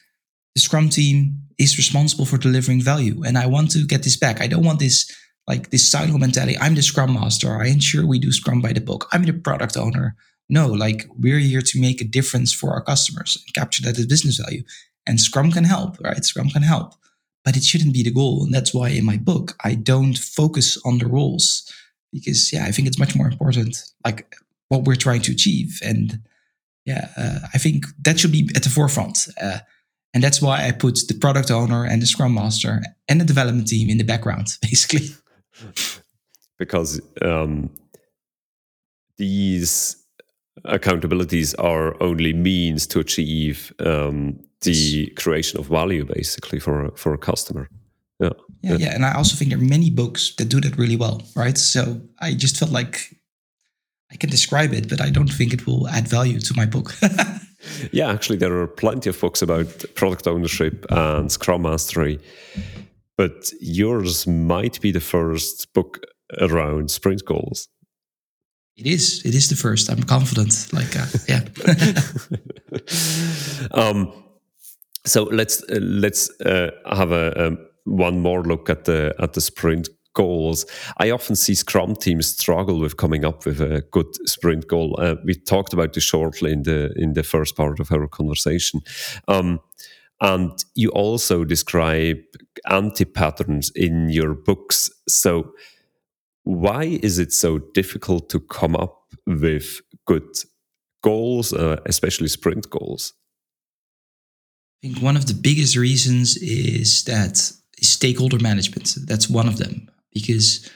the 0.55 0.61
Scrum 0.61 0.89
team 0.89 1.43
is 1.57 1.77
responsible 1.77 2.25
for 2.25 2.37
delivering 2.37 2.81
value. 2.81 3.23
And 3.23 3.37
I 3.37 3.45
want 3.45 3.71
to 3.71 3.85
get 3.85 4.03
this 4.03 4.17
back. 4.17 4.41
I 4.41 4.47
don't 4.47 4.65
want 4.65 4.79
this 4.79 5.11
like 5.47 5.69
this 5.69 5.89
silo 5.89 6.17
mentality. 6.17 6.57
I'm 6.59 6.75
the 6.75 6.81
Scrum 6.81 7.13
Master. 7.13 7.61
I 7.61 7.67
ensure 7.67 8.05
we 8.05 8.19
do 8.19 8.31
Scrum 8.31 8.61
by 8.61 8.73
the 8.73 8.81
book. 8.81 9.07
I'm 9.11 9.23
the 9.23 9.33
product 9.33 9.75
owner. 9.75 10.15
No, 10.51 10.67
like 10.67 11.07
we're 11.17 11.39
here 11.39 11.61
to 11.61 11.79
make 11.79 12.01
a 12.01 12.05
difference 12.05 12.51
for 12.51 12.71
our 12.73 12.81
customers 12.81 13.37
and 13.37 13.53
capture 13.55 13.81
that 13.83 13.97
as 13.97 14.05
business 14.05 14.37
value. 14.37 14.63
And 15.07 15.19
Scrum 15.19 15.49
can 15.49 15.63
help, 15.63 15.97
right? 16.01 16.23
Scrum 16.25 16.49
can 16.49 16.61
help, 16.61 16.93
but 17.45 17.55
it 17.55 17.63
shouldn't 17.63 17.93
be 17.93 18.03
the 18.03 18.11
goal. 18.11 18.43
And 18.43 18.53
that's 18.53 18.73
why 18.73 18.89
in 18.89 19.05
my 19.05 19.15
book, 19.15 19.55
I 19.63 19.75
don't 19.75 20.17
focus 20.17 20.77
on 20.85 20.97
the 20.97 21.07
roles 21.07 21.71
because, 22.11 22.51
yeah, 22.51 22.65
I 22.65 22.71
think 22.71 22.89
it's 22.89 22.99
much 22.99 23.15
more 23.15 23.27
important, 23.27 23.81
like 24.03 24.35
what 24.67 24.83
we're 24.83 24.95
trying 24.95 25.21
to 25.21 25.31
achieve. 25.31 25.79
And 25.81 26.19
yeah, 26.85 27.07
uh, 27.15 27.39
I 27.53 27.57
think 27.57 27.85
that 28.03 28.19
should 28.19 28.33
be 28.33 28.49
at 28.53 28.63
the 28.63 28.69
forefront. 28.69 29.17
Uh, 29.41 29.59
and 30.13 30.21
that's 30.21 30.41
why 30.41 30.67
I 30.67 30.71
put 30.71 30.99
the 31.07 31.17
product 31.17 31.49
owner 31.49 31.85
and 31.85 32.01
the 32.01 32.05
scrum 32.05 32.33
master 32.33 32.81
and 33.07 33.21
the 33.21 33.25
development 33.25 33.69
team 33.69 33.89
in 33.89 33.97
the 33.97 34.03
background, 34.03 34.57
basically. 34.61 35.07
Because 36.57 37.01
um, 37.23 37.71
these 39.17 40.00
accountabilities 40.65 41.55
are 41.57 42.01
only 42.01 42.33
means 42.33 42.85
to 42.87 42.99
achieve 42.99 43.73
um, 43.79 44.39
the 44.61 45.07
creation 45.17 45.59
of 45.59 45.67
value 45.67 46.05
basically 46.05 46.59
for 46.59 46.91
for 46.95 47.13
a 47.13 47.17
customer. 47.17 47.69
Yeah. 48.19 48.29
yeah. 48.61 48.77
yeah 48.77 48.93
and 48.95 49.03
i 49.03 49.13
also 49.15 49.35
think 49.35 49.49
there 49.49 49.59
are 49.59 49.63
many 49.77 49.89
books 49.89 50.35
that 50.35 50.47
do 50.47 50.61
that 50.61 50.77
really 50.77 50.95
well 50.95 51.23
right? 51.35 51.57
So 51.57 52.01
i 52.19 52.33
just 52.35 52.57
felt 52.57 52.71
like 52.71 53.17
i 54.11 54.15
can 54.15 54.29
describe 54.29 54.73
it 54.73 54.87
but 54.87 55.01
i 55.01 55.09
don't 55.09 55.33
think 55.33 55.53
it 55.53 55.65
will 55.65 55.87
add 55.87 56.07
value 56.07 56.39
to 56.39 56.53
my 56.55 56.65
book. 56.65 56.93
Yeah 57.91 58.11
actually 58.11 58.37
there 58.37 58.57
are 58.59 58.67
plenty 58.67 59.09
of 59.09 59.19
books 59.19 59.41
about 59.41 59.85
product 59.95 60.27
ownership 60.27 60.85
and 60.89 61.31
scrum 61.31 61.61
mastery 61.61 62.19
but 63.17 63.51
yours 63.59 64.27
might 64.27 64.81
be 64.81 64.91
the 64.91 64.99
first 64.99 65.73
book 65.73 65.99
around 66.39 66.89
sprint 66.91 67.23
goals 67.25 67.67
it 68.81 68.87
is. 68.87 69.21
It 69.25 69.35
is 69.35 69.47
the 69.49 69.55
first. 69.55 69.89
I'm 69.89 70.03
confident. 70.03 70.67
Like, 70.73 70.95
uh, 70.95 71.05
yeah. 71.27 71.43
um, 73.89 74.11
so 75.05 75.23
let's 75.23 75.63
uh, 75.63 75.79
let's 75.81 76.29
uh, 76.41 76.71
have 76.85 77.11
a 77.11 77.47
um, 77.47 77.57
one 77.85 78.19
more 78.19 78.43
look 78.43 78.69
at 78.69 78.85
the 78.85 79.13
at 79.19 79.33
the 79.33 79.41
sprint 79.41 79.89
goals. 80.13 80.65
I 80.97 81.11
often 81.11 81.35
see 81.35 81.53
Scrum 81.53 81.95
teams 81.95 82.27
struggle 82.27 82.79
with 82.79 82.97
coming 82.97 83.23
up 83.23 83.45
with 83.45 83.61
a 83.61 83.83
good 83.91 84.07
sprint 84.27 84.67
goal. 84.67 84.95
Uh, 84.99 85.15
we 85.25 85.35
talked 85.35 85.73
about 85.73 85.93
this 85.93 86.03
shortly 86.03 86.51
in 86.51 86.63
the 86.63 86.91
in 86.95 87.13
the 87.13 87.23
first 87.23 87.55
part 87.55 87.79
of 87.79 87.91
our 87.91 88.07
conversation. 88.07 88.81
Um, 89.27 89.59
and 90.21 90.51
you 90.75 90.89
also 90.89 91.43
describe 91.43 92.17
anti 92.69 93.05
patterns 93.05 93.71
in 93.75 94.09
your 94.09 94.33
books. 94.33 94.89
So 95.07 95.53
why 96.43 96.99
is 97.01 97.19
it 97.19 97.33
so 97.33 97.59
difficult 97.73 98.29
to 98.29 98.39
come 98.39 98.75
up 98.75 99.13
with 99.27 99.81
good 100.05 100.27
goals, 101.03 101.53
uh, 101.53 101.79
especially 101.85 102.27
sprint 102.27 102.69
goals? 102.69 103.13
I 104.83 104.87
think 104.87 105.03
one 105.03 105.15
of 105.15 105.27
the 105.27 105.33
biggest 105.33 105.75
reasons 105.75 106.37
is 106.37 107.03
that 107.03 107.37
stakeholder 107.81 108.39
management. 108.39 108.95
That's 109.05 109.29
one 109.29 109.47
of 109.47 109.57
them 109.57 109.89
because 110.11 110.69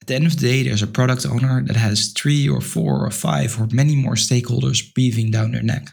at 0.00 0.08
the 0.08 0.14
end 0.16 0.26
of 0.26 0.38
the 0.38 0.48
day, 0.48 0.62
there's 0.64 0.82
a 0.82 0.88
product 0.88 1.24
owner 1.26 1.62
that 1.62 1.76
has 1.76 2.12
three 2.12 2.48
or 2.48 2.60
four 2.60 3.06
or 3.06 3.10
five 3.10 3.60
or 3.60 3.68
many 3.72 3.94
more 3.94 4.14
stakeholders 4.14 4.92
breathing 4.94 5.30
down 5.30 5.52
their 5.52 5.62
neck. 5.62 5.90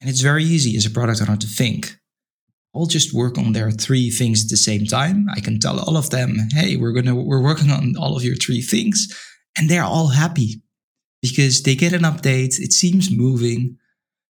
And 0.00 0.08
it's 0.08 0.20
very 0.20 0.44
easy 0.44 0.76
as 0.76 0.86
a 0.86 0.90
product 0.90 1.20
owner 1.20 1.36
to 1.36 1.46
think, 1.46 1.98
all 2.74 2.86
just 2.86 3.14
work 3.14 3.38
on 3.38 3.52
their 3.52 3.70
three 3.70 4.10
things 4.10 4.44
at 4.44 4.50
the 4.50 4.56
same 4.56 4.84
time. 4.84 5.28
I 5.32 5.40
can 5.40 5.60
tell 5.60 5.78
all 5.78 5.96
of 5.96 6.10
them, 6.10 6.36
hey, 6.52 6.76
we're 6.76 6.92
gonna 6.92 7.14
we're 7.14 7.42
working 7.42 7.70
on 7.70 7.94
all 7.96 8.16
of 8.16 8.24
your 8.24 8.34
three 8.34 8.60
things, 8.60 9.08
and 9.56 9.70
they're 9.70 9.84
all 9.84 10.08
happy 10.08 10.60
because 11.22 11.62
they 11.62 11.76
get 11.76 11.92
an 11.92 12.02
update. 12.02 12.58
It 12.58 12.72
seems 12.72 13.16
moving, 13.16 13.78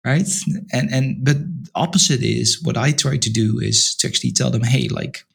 right? 0.06 0.28
And 0.72 0.92
and 0.92 1.24
but 1.24 1.38
opposite 1.76 2.24
is 2.24 2.64
what 2.64 2.78
I 2.78 2.92
try 2.94 3.18
to 3.18 3.30
do 3.30 3.60
is 3.60 3.94
to 3.98 4.08
actually 4.08 4.32
tell 4.32 4.50
them, 4.50 4.64
hey, 4.64 4.88
like 4.88 5.26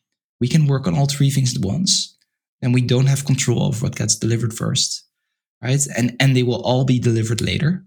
we 0.41 0.49
can 0.49 0.67
work 0.67 0.87
on 0.87 0.97
all 0.97 1.07
three 1.07 1.31
things 1.31 1.55
at 1.55 1.65
once, 1.65 2.17
and 2.63 2.73
we 2.73 2.81
don't 2.81 3.07
have 3.07 3.27
control 3.27 3.69
of 3.69 3.83
what 3.83 3.97
gets 3.97 4.17
delivered 4.17 4.55
first, 4.55 5.05
right? 5.63 5.87
And 5.97 6.17
and 6.21 6.35
they 6.35 6.43
will 6.43 6.63
all 6.63 6.85
be 6.85 6.99
delivered 6.99 7.43
later. 7.43 7.85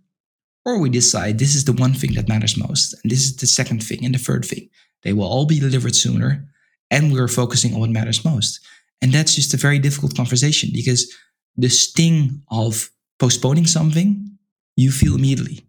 Or 0.63 0.79
we 0.79 0.89
decide 0.89 1.39
this 1.39 1.55
is 1.55 1.63
the 1.63 1.71
one 1.71 1.93
thing 1.93 2.13
that 2.15 2.27
matters 2.27 2.57
most, 2.57 2.93
and 3.01 3.09
this 3.11 3.25
is 3.25 3.37
the 3.37 3.47
second 3.47 3.81
thing, 3.81 4.05
and 4.05 4.13
the 4.13 4.19
third 4.19 4.45
thing. 4.45 4.69
They 5.07 5.13
will 5.13 5.23
all 5.23 5.45
be 5.45 5.57
delivered 5.57 5.95
sooner. 5.95 6.45
And 6.91 7.13
we're 7.13 7.29
focusing 7.29 7.73
on 7.73 7.79
what 7.79 7.91
matters 7.91 8.25
most. 8.25 8.59
And 9.01 9.13
that's 9.13 9.35
just 9.35 9.53
a 9.53 9.57
very 9.57 9.79
difficult 9.79 10.17
conversation 10.17 10.69
because 10.73 11.09
the 11.55 11.69
sting 11.69 12.41
of 12.51 12.89
postponing 13.17 13.67
something, 13.67 14.37
you 14.75 14.91
feel 14.91 15.15
immediately. 15.15 15.65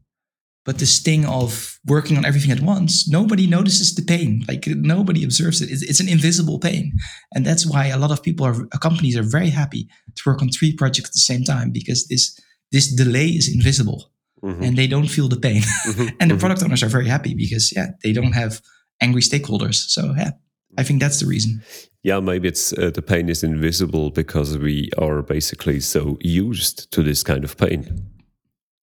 But 0.64 0.80
the 0.80 0.86
sting 0.86 1.24
of 1.24 1.78
working 1.86 2.16
on 2.18 2.24
everything 2.24 2.50
at 2.50 2.62
once, 2.62 3.08
nobody 3.08 3.46
notices 3.46 3.94
the 3.94 4.02
pain. 4.02 4.44
Like 4.48 4.66
nobody 4.66 5.22
observes 5.22 5.62
it. 5.62 5.70
It's, 5.70 5.82
it's 5.82 6.00
an 6.00 6.08
invisible 6.08 6.58
pain. 6.58 6.94
And 7.32 7.46
that's 7.46 7.64
why 7.64 7.86
a 7.86 7.98
lot 7.98 8.10
of 8.10 8.24
people 8.24 8.44
are, 8.44 8.66
companies 8.80 9.16
are 9.16 9.22
very 9.22 9.50
happy 9.50 9.88
to 10.16 10.22
work 10.26 10.42
on 10.42 10.48
three 10.48 10.74
projects 10.74 11.10
at 11.10 11.12
the 11.12 11.20
same 11.20 11.44
time 11.44 11.70
because 11.70 12.08
this, 12.08 12.36
this 12.72 12.92
delay 12.92 13.28
is 13.28 13.48
invisible 13.48 14.10
mm-hmm. 14.42 14.64
and 14.64 14.76
they 14.76 14.88
don't 14.88 15.06
feel 15.06 15.28
the 15.28 15.38
pain. 15.38 15.62
Mm-hmm. 15.62 16.00
and 16.18 16.28
the 16.28 16.34
mm-hmm. 16.34 16.40
product 16.40 16.64
owners 16.64 16.82
are 16.82 16.88
very 16.88 17.06
happy 17.06 17.34
because, 17.34 17.72
yeah, 17.74 17.90
they 18.02 18.12
don't 18.12 18.32
have 18.32 18.60
angry 19.00 19.22
stakeholders. 19.22 19.88
So 19.88 20.14
yeah, 20.16 20.32
I 20.76 20.82
think 20.82 21.00
that's 21.00 21.20
the 21.20 21.26
reason. 21.26 21.62
Yeah, 22.02 22.20
maybe 22.20 22.48
it's 22.48 22.72
uh, 22.72 22.90
the 22.94 23.02
pain 23.02 23.28
is 23.28 23.42
invisible 23.42 24.10
because 24.10 24.56
we 24.56 24.90
are 24.98 25.22
basically 25.22 25.80
so 25.80 26.16
used 26.20 26.90
to 26.92 27.02
this 27.02 27.22
kind 27.22 27.44
of 27.44 27.56
pain. 27.56 28.06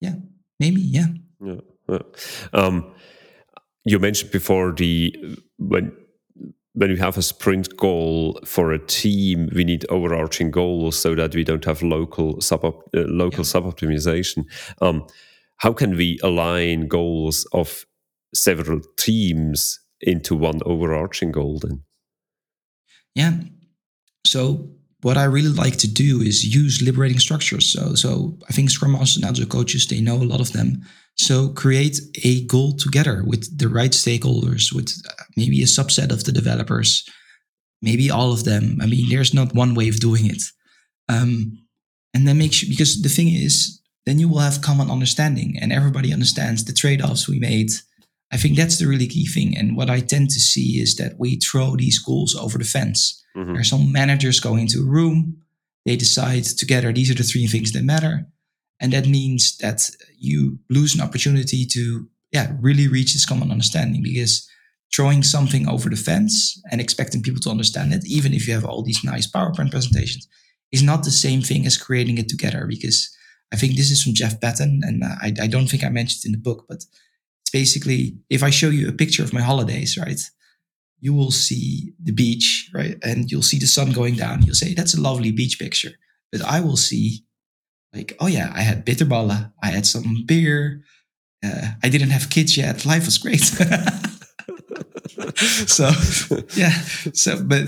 Yeah, 0.02 0.16
maybe. 0.60 0.82
Yeah. 0.82 1.08
Yeah. 1.44 1.62
yeah. 1.90 2.00
Um, 2.54 2.94
you 3.86 4.00
mentioned 4.00 4.32
before 4.32 4.74
the 4.74 5.16
when 5.58 5.92
when 6.74 6.90
we 6.90 6.98
have 6.98 7.18
a 7.18 7.22
sprint 7.22 7.78
goal 7.78 8.38
for 8.44 8.74
a 8.74 8.80
team, 8.80 9.50
we 9.56 9.64
need 9.64 9.86
overarching 9.90 10.52
goals 10.52 11.00
so 11.00 11.16
that 11.16 11.34
we 11.34 11.44
don't 11.44 11.64
have 11.64 11.82
local 11.82 12.42
sub 12.42 12.66
uh, 12.66 12.72
local 12.94 13.40
yeah. 13.40 13.44
sub 13.44 13.64
optimization. 13.64 14.46
Um, 14.82 15.08
how 15.58 15.72
can 15.72 15.96
we 15.96 16.20
align 16.22 16.88
goals 16.88 17.48
of 17.54 17.86
several 18.34 18.82
teams 18.98 19.80
into 20.02 20.36
one 20.36 20.62
overarching 20.66 21.32
goal 21.32 21.60
then? 21.60 21.84
Yeah. 23.14 23.38
So 24.26 24.70
what 25.02 25.18
I 25.18 25.26
really 25.26 25.50
like 25.50 25.78
to 25.78 25.88
do 25.88 26.22
is 26.22 26.56
use 26.56 26.82
liberating 26.82 27.20
structures. 27.20 27.72
So 27.72 27.96
so 27.96 28.38
I 28.50 28.54
think 28.54 28.70
Scrum 28.70 28.94
Masters 28.94 29.18
and 29.18 29.26
Agile 29.26 29.46
coaches, 29.46 29.88
they 29.88 30.02
know 30.02 30.16
a 30.16 30.32
lot 30.32 30.42
of 30.42 30.52
them. 30.52 30.82
So 31.18 31.50
create 31.50 32.00
a 32.24 32.46
goal 32.46 32.74
together 32.74 33.24
with 33.26 33.58
the 33.58 33.70
right 33.70 33.92
stakeholders, 33.92 34.74
with 34.74 34.92
uh, 35.08 35.24
maybe 35.38 35.62
a 35.62 35.66
subset 35.66 36.12
of 36.12 36.26
the 36.26 36.32
developers, 36.32 37.08
maybe 37.82 38.12
all 38.12 38.34
of 38.34 38.44
them. 38.44 38.80
I 38.82 38.88
mean, 38.88 39.10
there's 39.10 39.34
not 39.34 39.56
one 39.56 39.76
way 39.76 39.88
of 39.88 40.00
doing 40.00 40.26
it. 40.26 40.42
Um, 41.08 41.60
and 42.14 42.28
then 42.28 42.38
make 42.38 42.54
sure 42.54 42.70
because 42.70 43.02
the 43.02 43.10
thing 43.10 43.30
is, 43.30 43.82
then 44.06 44.20
you 44.20 44.28
will 44.28 44.40
have 44.40 44.62
common 44.62 44.92
understanding 44.92 45.58
and 45.62 45.72
everybody 45.72 46.12
understands 46.12 46.64
the 46.64 46.74
trade-offs 46.74 47.28
we 47.28 47.40
made 47.40 47.72
I 48.32 48.38
think 48.38 48.58
that's 48.58 48.80
the 48.80 48.88
really 48.88 49.08
key 49.08 49.26
thing. 49.26 49.56
And 49.58 49.78
what 49.78 49.90
I 49.90 50.00
tend 50.00 50.30
to 50.32 50.40
see 50.40 50.82
is 50.82 50.96
that 50.96 51.14
we 51.20 51.38
throw 51.38 51.76
these 51.76 52.00
goals 52.00 52.36
over 52.36 52.58
the 52.58 52.64
fence. 52.64 53.24
Mm-hmm. 53.36 53.54
There 53.54 53.62
are 53.62 53.66
some 53.66 53.92
managers 53.92 54.40
go 54.40 54.56
into 54.56 54.80
a 54.80 54.86
room, 54.86 55.42
they 55.86 55.96
decide 55.96 56.44
together 56.44 56.92
these 56.92 57.12
are 57.12 57.16
the 57.16 57.24
three 57.24 57.48
things 57.48 57.72
that 57.74 57.84
matter. 57.84 58.26
And 58.80 58.92
that 58.92 59.08
means 59.08 59.58
that 59.58 59.90
you 60.18 60.60
lose 60.70 60.96
an 60.96 61.02
opportunity 61.02 61.66
to 61.68 62.10
yeah, 62.32 62.52
really 62.60 62.88
reach 62.88 63.14
this 63.14 63.26
common 63.26 63.52
understanding 63.52 64.02
because 64.04 64.50
throwing 64.94 65.24
something 65.24 65.68
over 65.68 65.90
the 65.90 65.96
fence 65.96 66.62
and 66.72 66.82
expecting 66.82 67.22
people 67.22 67.40
to 67.42 67.50
understand 67.50 67.94
it, 67.94 68.04
even 68.06 68.34
if 68.34 68.48
you 68.48 68.54
have 68.54 68.66
all 68.66 68.84
these 68.84 69.04
nice 69.04 69.30
PowerPoint 69.30 69.72
presentations, 69.72 70.28
is 70.72 70.84
not 70.84 71.04
the 71.04 71.12
same 71.12 71.42
thing 71.42 71.66
as 71.66 71.78
creating 71.78 72.18
it 72.18 72.28
together. 72.28 72.66
Because 72.68 73.16
I 73.54 73.56
think 73.56 73.76
this 73.76 73.92
is 73.92 74.04
from 74.04 74.14
Jeff 74.14 74.42
Patton, 74.42 74.82
and 74.84 75.04
I, 75.04 75.34
I 75.42 75.48
don't 75.48 75.68
think 75.68 75.84
I 75.84 75.90
mentioned 75.90 76.26
in 76.26 76.32
the 76.32 76.38
book, 76.38 76.66
but 76.68 76.84
basically 77.52 78.18
if 78.30 78.44
I 78.44 78.50
show 78.50 78.70
you 78.70 78.88
a 78.88 78.94
picture 78.94 79.24
of 79.24 79.34
my 79.34 79.42
holidays, 79.42 79.98
right? 79.98 80.20
You 81.00 81.14
will 81.14 81.32
see 81.32 81.94
the 82.02 82.12
beach, 82.12 82.70
right? 82.74 82.98
And 83.04 83.32
you'll 83.32 83.42
see 83.42 83.60
the 83.60 83.68
sun 83.68 83.92
going 83.92 84.16
down. 84.16 84.42
You'll 84.44 84.56
say, 84.56 84.74
that's 84.74 84.94
a 84.94 85.02
lovely 85.02 85.32
beach 85.32 85.60
picture. 85.60 85.92
But 86.32 86.42
I 86.42 86.62
will 86.62 86.78
see, 86.78 87.26
like, 87.94 88.16
oh 88.20 88.28
yeah, 88.28 88.52
I 88.56 88.62
had 88.62 88.86
bitterballen. 88.86 89.52
I 89.62 89.68
had 89.68 89.86
some 89.86 90.24
beer. 90.26 90.84
Uh, 91.44 91.74
I 91.84 91.90
didn't 91.90 92.10
have 92.10 92.30
kids 92.30 92.58
yet. 92.58 92.86
Life 92.86 93.06
was 93.06 93.18
great. 93.18 93.42
so 95.36 95.90
yeah 96.56 96.72
so 97.14 97.42
but 97.44 97.64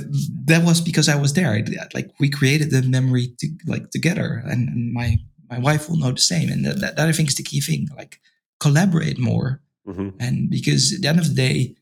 that 0.45 0.63
was 0.63 0.81
because 0.81 1.09
i 1.09 1.15
was 1.15 1.33
there 1.33 1.63
like 1.93 2.09
we 2.19 2.29
created 2.29 2.71
the 2.71 2.81
memory 2.81 3.33
to, 3.39 3.47
like 3.65 3.89
together 3.89 4.41
and, 4.45 4.69
and, 4.69 4.93
my 4.93 5.17
my 5.49 5.59
wife 5.59 5.89
will 5.89 5.97
know 5.97 6.11
the 6.11 6.19
same 6.19 6.49
and 6.49 6.65
that, 6.65 6.79
that, 6.79 6.99
i 6.99 7.11
think 7.11 7.29
is 7.29 7.35
the 7.35 7.43
key 7.43 7.61
thing 7.61 7.87
like 7.95 8.19
collaborate 8.59 9.19
more 9.19 9.61
mm-hmm. 9.87 10.09
and 10.19 10.49
because 10.49 10.93
at 10.93 11.01
the 11.01 11.07
end 11.07 11.19
of 11.19 11.27
the 11.27 11.33
day 11.33 11.75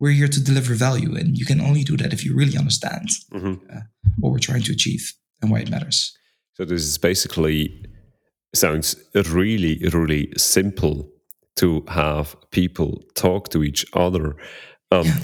we're 0.00 0.12
here 0.12 0.28
to 0.28 0.42
deliver 0.42 0.74
value 0.74 1.16
and 1.16 1.36
you 1.36 1.44
can 1.44 1.60
only 1.60 1.82
do 1.82 1.96
that 1.96 2.12
if 2.12 2.24
you 2.24 2.34
really 2.34 2.56
understand 2.56 3.08
mm-hmm. 3.32 3.54
uh, 3.74 3.80
what 4.18 4.32
we're 4.32 4.38
trying 4.38 4.62
to 4.62 4.72
achieve 4.72 5.12
and 5.42 5.50
why 5.50 5.58
it 5.60 5.70
matters 5.70 6.16
so 6.54 6.64
this 6.64 6.82
is 6.82 6.98
basically 6.98 7.84
sounds 8.54 8.96
really 9.30 9.78
really 9.92 10.32
simple 10.36 11.08
to 11.56 11.84
have 11.88 12.36
people 12.50 13.02
talk 13.14 13.48
to 13.50 13.64
each 13.64 13.84
other 13.94 14.36
um, 14.90 15.06
yeah. 15.06 15.16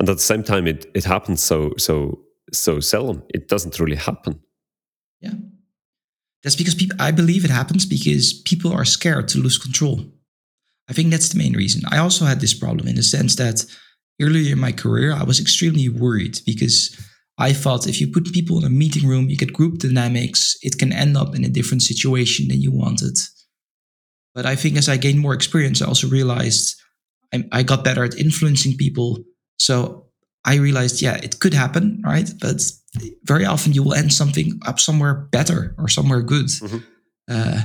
and 0.00 0.08
at 0.08 0.16
the 0.16 0.22
same 0.22 0.42
time 0.42 0.66
it, 0.66 0.86
it 0.94 1.04
happens 1.04 1.42
so 1.42 1.72
so 1.78 2.18
so 2.52 2.80
seldom 2.80 3.22
it 3.34 3.48
doesn't 3.48 3.78
really 3.78 3.96
happen 3.96 4.40
yeah 5.20 5.32
that's 6.42 6.56
because 6.56 6.74
people 6.74 6.96
i 7.00 7.10
believe 7.10 7.44
it 7.44 7.50
happens 7.50 7.86
because 7.86 8.32
people 8.32 8.72
are 8.72 8.84
scared 8.84 9.28
to 9.28 9.38
lose 9.38 9.58
control 9.58 10.00
i 10.88 10.92
think 10.92 11.10
that's 11.10 11.28
the 11.30 11.38
main 11.38 11.54
reason 11.54 11.82
i 11.90 11.98
also 11.98 12.24
had 12.24 12.40
this 12.40 12.58
problem 12.58 12.88
in 12.88 12.96
the 12.96 13.02
sense 13.02 13.36
that 13.36 13.64
earlier 14.20 14.52
in 14.52 14.60
my 14.60 14.72
career 14.72 15.12
i 15.12 15.22
was 15.22 15.40
extremely 15.40 15.88
worried 15.88 16.40
because 16.44 16.96
i 17.38 17.52
thought 17.52 17.86
if 17.86 18.00
you 18.00 18.08
put 18.10 18.32
people 18.32 18.58
in 18.58 18.64
a 18.64 18.70
meeting 18.70 19.06
room 19.06 19.28
you 19.28 19.36
get 19.36 19.52
group 19.52 19.78
dynamics 19.78 20.56
it 20.62 20.78
can 20.78 20.92
end 20.92 21.16
up 21.16 21.34
in 21.34 21.44
a 21.44 21.48
different 21.48 21.82
situation 21.82 22.48
than 22.48 22.60
you 22.60 22.72
wanted 22.72 23.16
but 24.38 24.46
I 24.46 24.54
think 24.54 24.76
as 24.76 24.88
I 24.88 24.96
gained 24.96 25.18
more 25.18 25.34
experience, 25.34 25.82
I 25.82 25.86
also 25.86 26.06
realized 26.06 26.80
I, 27.34 27.44
I 27.50 27.64
got 27.64 27.82
better 27.82 28.04
at 28.04 28.16
influencing 28.16 28.76
people. 28.76 29.18
So 29.58 30.06
I 30.44 30.58
realized, 30.58 31.02
yeah, 31.02 31.16
it 31.16 31.40
could 31.40 31.54
happen, 31.54 32.00
right? 32.04 32.30
But 32.40 32.62
very 33.24 33.44
often 33.44 33.72
you 33.72 33.82
will 33.82 33.94
end 33.94 34.12
something 34.12 34.60
up 34.64 34.78
somewhere 34.78 35.14
better 35.14 35.74
or 35.76 35.88
somewhere 35.88 36.22
good. 36.22 36.46
Mm-hmm. 36.46 36.78
Uh, 37.28 37.62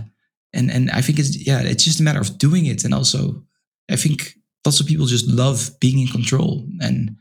and 0.54 0.72
and 0.72 0.90
I 0.92 1.02
think 1.02 1.20
it's 1.20 1.36
yeah, 1.48 1.62
it's 1.62 1.84
just 1.84 2.00
a 2.00 2.04
matter 2.04 2.22
of 2.22 2.38
doing 2.38 2.66
it. 2.66 2.84
And 2.84 2.94
also, 2.94 3.44
I 3.90 3.96
think 3.96 4.36
lots 4.66 4.80
of 4.80 4.88
people 4.88 5.06
just 5.06 5.28
love 5.28 5.72
being 5.80 6.00
in 6.00 6.08
control. 6.08 6.68
And 6.82 7.16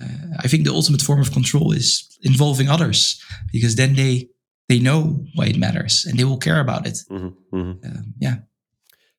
uh, 0.00 0.36
I 0.38 0.48
think 0.48 0.64
the 0.64 0.72
ultimate 0.72 1.02
form 1.02 1.20
of 1.20 1.32
control 1.32 1.72
is 1.72 2.18
involving 2.22 2.68
others 2.68 3.22
because 3.52 3.76
then 3.76 3.94
they 3.94 4.28
they 4.68 4.78
know 4.78 5.24
why 5.34 5.46
it 5.46 5.58
matters 5.58 6.06
and 6.08 6.18
they 6.18 6.24
will 6.24 6.38
care 6.38 6.60
about 6.60 6.86
it. 6.86 6.98
Mm-hmm. 7.10 7.56
Mm-hmm. 7.56 7.86
Uh, 7.86 8.02
yeah. 8.18 8.36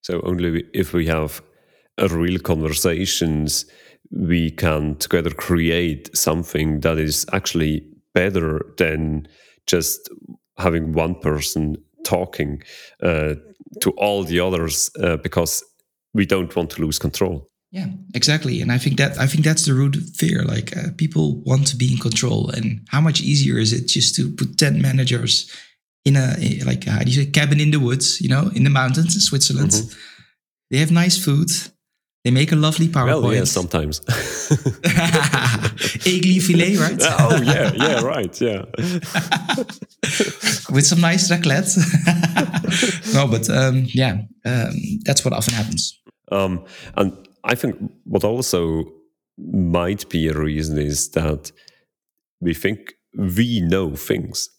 So 0.01 0.21
only 0.21 0.65
if 0.73 0.93
we 0.93 1.05
have 1.07 1.41
real 2.11 2.39
conversations, 2.39 3.65
we 4.11 4.51
can 4.51 4.95
together 4.95 5.29
create 5.29 6.15
something 6.15 6.81
that 6.81 6.97
is 6.97 7.25
actually 7.33 7.85
better 8.13 8.61
than 8.77 9.27
just 9.65 10.09
having 10.57 10.93
one 10.93 11.15
person 11.15 11.77
talking 12.03 12.61
uh, 13.01 13.35
to 13.81 13.91
all 13.91 14.23
the 14.23 14.39
others 14.39 14.89
uh, 15.01 15.17
because 15.17 15.63
we 16.13 16.25
don't 16.25 16.55
want 16.55 16.69
to 16.71 16.81
lose 16.81 16.99
control. 16.99 17.49
Yeah, 17.71 17.87
exactly. 18.13 18.61
And 18.61 18.71
I 18.71 18.77
think 18.77 18.97
that 18.97 19.17
I 19.17 19.25
think 19.25 19.43
that's 19.43 19.65
the 19.65 19.73
root 19.73 19.95
of 19.95 20.03
fear. 20.15 20.43
Like 20.43 20.77
uh, 20.77 20.89
people 20.95 21.41
want 21.41 21.65
to 21.67 21.75
be 21.75 21.91
in 21.91 21.97
control, 21.97 22.51
and 22.51 22.87
how 22.89 23.01
much 23.01 23.21
easier 23.21 23.57
is 23.57 23.73
it 23.73 23.87
just 23.87 24.15
to 24.15 24.29
put 24.29 24.59
ten 24.59 24.79
managers 24.79 25.51
in 26.05 26.15
a 26.15 26.35
like 26.65 26.85
how 26.85 26.99
do 26.99 27.09
you 27.09 27.23
say 27.23 27.31
cabin 27.31 27.59
in 27.59 27.71
the 27.71 27.79
woods, 27.79 28.21
you 28.21 28.29
know, 28.29 28.51
in 28.53 28.63
the 28.63 28.69
mountains 28.69 29.15
in 29.15 29.21
Switzerland. 29.21 29.71
Mm-hmm. 29.71 29.99
They 30.69 30.77
have 30.77 30.91
nice 30.91 31.17
food. 31.17 31.49
They 32.23 32.31
make 32.31 32.53
a 32.53 32.55
lovely 32.55 32.87
PowerPoint. 32.87 33.21
Well, 33.21 33.33
yeah, 33.33 33.43
sometimes. 33.43 33.99
Egli 36.05 36.41
filet, 36.41 36.77
right? 36.77 36.97
oh 37.01 37.41
yeah, 37.41 37.71
yeah, 37.75 38.01
right, 38.01 38.39
yeah. 38.41 38.63
With 40.73 40.85
some 40.85 41.01
nice 41.01 41.29
raclette. 41.29 41.75
no, 43.13 43.27
but 43.27 43.49
um, 43.49 43.85
yeah, 43.87 44.21
um, 44.45 44.73
that's 45.03 45.25
what 45.25 45.33
often 45.33 45.53
happens. 45.53 45.99
Um, 46.31 46.63
and 46.95 47.11
I 47.43 47.55
think 47.55 47.75
what 48.05 48.23
also 48.23 48.85
might 49.37 50.07
be 50.07 50.29
a 50.29 50.33
reason 50.33 50.77
is 50.77 51.09
that 51.11 51.51
we 52.39 52.53
think 52.53 52.93
we 53.17 53.59
know 53.59 53.95
things 53.97 54.49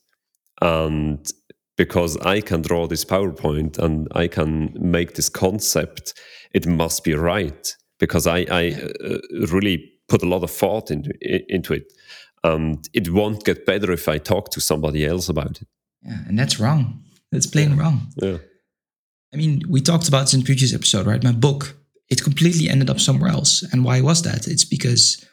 and 0.60 1.30
because 1.76 2.16
I 2.18 2.40
can 2.40 2.62
draw 2.62 2.86
this 2.86 3.04
PowerPoint 3.04 3.78
and 3.78 4.08
I 4.12 4.28
can 4.28 4.72
make 4.78 5.14
this 5.14 5.28
concept, 5.28 6.14
it 6.52 6.66
must 6.66 7.04
be 7.04 7.14
right 7.14 7.74
because 7.98 8.26
I, 8.26 8.46
I 8.50 8.72
uh, 9.04 9.18
really 9.50 9.92
put 10.08 10.22
a 10.22 10.28
lot 10.28 10.42
of 10.42 10.50
thought 10.50 10.90
into 10.90 11.12
into 11.48 11.74
it. 11.74 11.92
And 12.42 12.86
it 12.92 13.10
won't 13.10 13.44
get 13.44 13.64
better 13.64 13.90
if 13.90 14.06
I 14.06 14.18
talk 14.18 14.50
to 14.50 14.60
somebody 14.60 15.06
else 15.06 15.30
about 15.30 15.62
it. 15.62 15.68
Yeah, 16.02 16.18
and 16.28 16.38
that's 16.38 16.60
wrong. 16.60 17.02
That's 17.32 17.46
plain 17.46 17.76
wrong. 17.76 18.12
Yeah. 18.16 18.38
I 19.32 19.36
mean, 19.36 19.62
we 19.68 19.80
talked 19.80 20.08
about 20.08 20.26
this 20.26 20.34
in 20.34 20.42
previous 20.42 20.74
episode, 20.74 21.06
right? 21.06 21.24
My 21.24 21.32
book, 21.32 21.74
it 22.10 22.22
completely 22.22 22.68
ended 22.68 22.90
up 22.90 23.00
somewhere 23.00 23.30
else. 23.30 23.62
And 23.72 23.84
why 23.84 24.00
was 24.02 24.22
that? 24.22 24.46
It's 24.46 24.64
because 24.64 25.24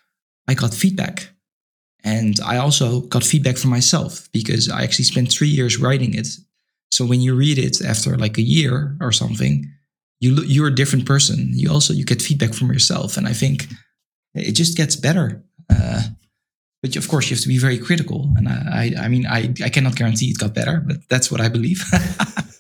I 0.48 0.54
got 0.54 0.74
feedback 0.74 1.30
and 2.04 2.40
I 2.40 2.58
also 2.58 3.02
got 3.02 3.24
feedback 3.24 3.58
from 3.58 3.70
myself 3.70 4.30
because 4.32 4.70
I 4.70 4.84
actually 4.84 5.06
spent 5.06 5.32
three 5.32 5.50
years 5.50 5.78
writing 5.78 6.14
it. 6.16 6.28
So 6.90 7.06
when 7.06 7.22
you 7.22 7.36
read 7.36 7.58
it 7.58 7.82
after 7.82 8.18
like 8.18 8.38
a 8.38 8.42
year 8.42 8.98
or 9.00 9.12
something, 9.12 9.72
you 10.20 10.36
you're 10.44 10.68
a 10.68 10.76
different 10.76 11.06
person. 11.06 11.50
You 11.54 11.72
also 11.72 11.94
you 11.94 12.06
get 12.06 12.22
feedback 12.22 12.54
from 12.54 12.72
yourself, 12.72 13.18
and 13.18 13.28
I 13.28 13.34
think 13.34 13.68
it 14.34 14.54
just 14.54 14.78
gets 14.78 14.96
better. 14.96 15.44
Uh, 15.70 16.02
but 16.82 16.96
of 16.96 17.08
course, 17.08 17.30
you 17.30 17.36
have 17.36 17.44
to 17.44 17.48
be 17.48 17.60
very 17.60 17.78
critical. 17.78 18.34
And 18.36 18.48
I, 18.48 18.94
I, 18.98 19.06
I 19.06 19.08
mean, 19.08 19.26
I, 19.28 19.54
I 19.64 19.70
cannot 19.70 19.96
guarantee 19.96 20.28
it 20.28 20.40
got 20.40 20.56
better, 20.56 20.84
but 20.86 20.98
that's 21.10 21.32
what 21.32 21.40
I 21.40 21.48
believe. 21.48 21.84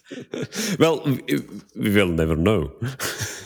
well, 0.80 1.02
we 1.76 1.90
will 1.90 2.08
never 2.08 2.36
know. 2.36 2.72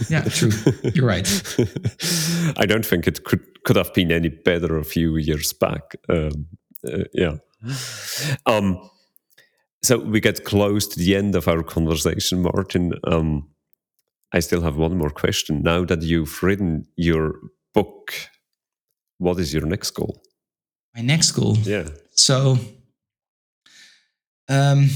yeah, 0.10 0.24
true. 0.24 0.52
You're 0.94 1.06
right. 1.06 1.28
I 2.58 2.66
don't 2.66 2.86
think 2.86 3.08
it 3.08 3.24
could 3.24 3.64
could 3.64 3.76
have 3.76 3.94
been 3.94 4.12
any 4.12 4.30
better 4.30 4.78
a 4.78 4.84
few 4.84 5.18
years 5.18 5.54
back. 5.54 5.96
Um, 6.08 6.48
uh, 6.88 7.06
yeah. 7.14 7.38
Um, 8.46 8.90
so 9.82 9.98
we 9.98 10.20
get 10.20 10.46
close 10.46 10.88
to 10.88 11.00
the 11.00 11.16
end 11.16 11.36
of 11.36 11.48
our 11.48 11.64
conversation, 11.64 12.44
Maarten. 12.44 12.94
Um, 13.12 13.50
I 14.32 14.40
still 14.40 14.62
have 14.62 14.78
one 14.78 14.98
more 14.98 15.10
question. 15.10 15.62
Now 15.64 15.86
that 15.86 16.02
you've 16.02 16.42
written 16.44 16.86
your 16.96 17.34
book, 17.74 18.14
what 19.18 19.40
is 19.40 19.54
your 19.54 19.66
next 19.66 19.92
goal? 19.92 20.22
My 20.96 21.02
next 21.02 21.32
goal. 21.32 21.58
Yeah. 21.58 21.90
So, 22.12 22.58
um, 24.50 24.90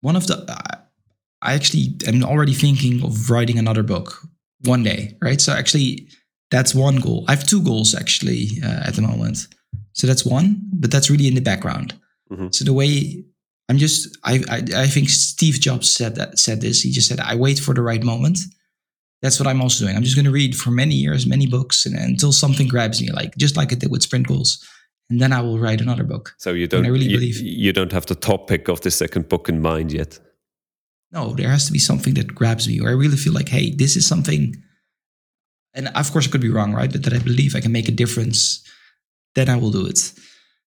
one 0.00 0.16
of 0.16 0.26
the 0.26 0.44
I 1.40 1.54
actually 1.54 1.96
am 2.06 2.24
already 2.24 2.54
thinking 2.54 3.02
of 3.04 3.30
writing 3.30 3.58
another 3.58 3.82
book 3.82 4.20
one 4.64 4.82
day, 4.82 5.16
right? 5.22 5.40
So 5.40 5.52
actually, 5.52 6.08
that's 6.50 6.74
one 6.74 6.96
goal. 6.96 7.24
I 7.28 7.34
have 7.34 7.46
two 7.46 7.62
goals 7.62 7.94
actually 7.94 8.48
uh, 8.64 8.82
at 8.86 8.94
the 8.94 9.02
moment. 9.02 9.46
So 9.92 10.06
that's 10.06 10.24
one, 10.24 10.60
but 10.72 10.90
that's 10.90 11.10
really 11.10 11.28
in 11.28 11.34
the 11.34 11.40
background. 11.40 11.94
Mm-hmm. 12.30 12.48
So 12.50 12.64
the 12.64 12.72
way 12.72 13.24
I'm 13.68 13.78
just, 13.78 14.16
I, 14.24 14.42
I, 14.50 14.62
I 14.82 14.86
think 14.86 15.10
Steve 15.10 15.60
Jobs 15.60 15.90
said 15.90 16.16
that 16.16 16.38
said 16.38 16.60
this. 16.60 16.80
He 16.80 16.90
just 16.90 17.08
said, 17.08 17.20
"I 17.20 17.34
wait 17.34 17.58
for 17.58 17.74
the 17.74 17.82
right 17.82 18.02
moment." 18.02 18.38
That's 19.20 19.40
what 19.40 19.48
I'm 19.48 19.60
also 19.60 19.84
doing. 19.84 19.96
I'm 19.96 20.04
just 20.04 20.14
going 20.14 20.26
to 20.26 20.30
read 20.30 20.56
for 20.56 20.70
many 20.70 20.94
years, 20.94 21.26
many 21.26 21.46
books, 21.46 21.86
and, 21.86 21.96
until 21.96 22.32
something 22.32 22.68
grabs 22.68 23.02
me, 23.02 23.10
like 23.10 23.36
just 23.36 23.56
like 23.56 23.72
I 23.72 23.74
did 23.74 23.90
with 23.90 24.02
Sprint 24.02 24.28
Goals, 24.28 24.64
and 25.10 25.20
then 25.20 25.32
I 25.32 25.40
will 25.40 25.58
write 25.58 25.80
another 25.80 26.04
book. 26.04 26.34
So 26.38 26.52
you 26.52 26.66
don't, 26.66 26.84
I 26.84 26.88
really 26.88 27.06
you, 27.06 27.18
believe 27.18 27.40
you 27.40 27.72
don't 27.72 27.92
have 27.92 28.06
the 28.06 28.14
topic 28.14 28.68
of 28.68 28.80
the 28.80 28.90
second 28.90 29.28
book 29.28 29.48
in 29.48 29.60
mind 29.60 29.92
yet. 29.92 30.18
No, 31.10 31.32
there 31.32 31.48
has 31.48 31.66
to 31.66 31.72
be 31.72 31.78
something 31.78 32.14
that 32.14 32.34
grabs 32.34 32.68
me, 32.68 32.80
or 32.80 32.88
I 32.88 32.92
really 32.92 33.16
feel 33.16 33.32
like, 33.32 33.48
hey, 33.48 33.70
this 33.70 33.96
is 33.96 34.06
something. 34.06 34.54
And 35.74 35.88
of 35.88 36.12
course, 36.12 36.28
I 36.28 36.30
could 36.30 36.42
be 36.42 36.50
wrong, 36.50 36.74
right? 36.74 36.92
But 36.92 37.04
that 37.04 37.14
I 37.14 37.18
believe 37.18 37.54
I 37.54 37.60
can 37.60 37.72
make 37.72 37.88
a 37.88 37.92
difference, 37.92 38.62
then 39.34 39.48
I 39.48 39.56
will 39.56 39.70
do 39.70 39.86
it. 39.86 40.12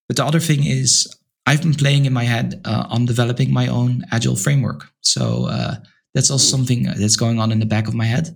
But 0.07 0.17
the 0.17 0.25
other 0.25 0.39
thing 0.39 0.65
is, 0.65 1.07
I've 1.45 1.61
been 1.61 1.73
playing 1.73 2.05
in 2.05 2.13
my 2.13 2.23
head 2.23 2.61
uh, 2.65 2.85
on 2.89 3.05
developing 3.05 3.53
my 3.53 3.67
own 3.67 4.03
agile 4.11 4.35
framework. 4.35 4.91
So 5.01 5.47
uh, 5.47 5.75
that's 6.13 6.31
also 6.31 6.45
something 6.57 6.83
that's 6.83 7.15
going 7.15 7.39
on 7.39 7.51
in 7.51 7.59
the 7.59 7.65
back 7.65 7.87
of 7.87 7.93
my 7.93 8.05
head. 8.05 8.35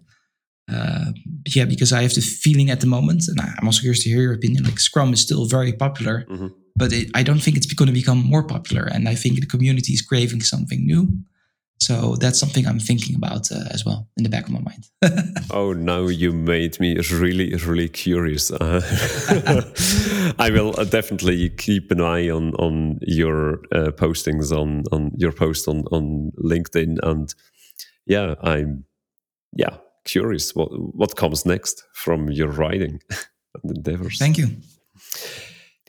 Uh, 0.72 1.12
yeah, 1.56 1.66
because 1.66 1.94
I 1.94 2.02
have 2.02 2.14
the 2.14 2.22
feeling 2.22 2.70
at 2.70 2.80
the 2.82 2.88
moment, 2.88 3.28
and 3.28 3.40
I'm 3.40 3.68
also 3.68 3.82
curious 3.82 4.04
to 4.04 4.10
hear 4.10 4.22
your 4.22 4.34
opinion. 4.34 4.64
Like 4.64 4.80
Scrum 4.80 5.14
is 5.14 5.22
still 5.22 5.46
very 5.46 5.74
popular, 5.74 6.26
mm-hmm. 6.30 6.48
but 6.76 6.92
it, 6.92 7.10
I 7.14 7.24
don't 7.24 7.40
think 7.40 7.56
it's 7.58 7.72
going 7.72 7.88
to 7.88 7.94
become 7.94 8.18
more 8.18 8.44
popular. 8.44 8.84
And 8.84 9.08
I 9.08 9.16
think 9.16 9.40
the 9.40 9.46
community 9.46 9.94
is 9.94 10.02
craving 10.02 10.42
something 10.42 10.86
new. 10.86 11.08
So 11.80 12.16
that's 12.16 12.40
something 12.40 12.66
I'm 12.66 12.80
thinking 12.80 13.16
about 13.16 13.52
uh, 13.52 13.66
as 13.70 13.86
well 13.86 14.08
in 14.18 14.24
the 14.24 14.30
back 14.30 14.48
of 14.48 14.54
my 14.54 14.62
mind. 14.62 14.88
oh, 15.52 15.74
now 15.74 16.08
you 16.08 16.32
made 16.32 16.80
me 16.80 16.98
really, 17.12 17.54
really 17.54 17.90
curious. 17.90 18.50
Uh, 18.50 18.82
I 20.40 20.50
will 20.50 20.80
uh, 20.80 20.86
definitely 20.86 21.50
keep 21.50 21.92
an 21.92 22.02
eye 22.02 22.30
on 22.30 22.56
on 22.56 23.00
your 23.02 23.60
uh, 23.72 23.92
postings 23.92 24.52
on 24.52 24.86
on 24.92 25.12
your 25.18 25.34
post 25.34 25.68
on 25.68 25.84
on 25.92 26.32
LinkedIn, 26.44 26.98
and 27.04 27.36
yeah, 28.08 28.36
I'm 28.42 28.86
yeah 29.54 29.78
curious 30.06 30.56
what 30.56 30.70
what 30.96 31.16
comes 31.16 31.46
next 31.46 31.84
from 31.94 32.30
your 32.30 32.50
writing. 32.50 33.02
and 33.64 33.78
endeavors. 33.78 34.18
Thank 34.18 34.38
you. 34.38 34.48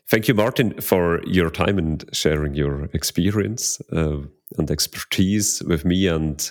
Thank 0.08 0.28
you, 0.28 0.34
Maarten, 0.34 0.82
for 0.82 1.20
your 1.26 1.50
time 1.50 1.78
and 1.78 2.04
sharing 2.12 2.54
your 2.54 2.84
experience 2.92 3.80
uh, 3.92 4.18
and 4.56 4.70
expertise 4.70 5.62
with 5.64 5.84
me 5.84 6.06
and 6.06 6.50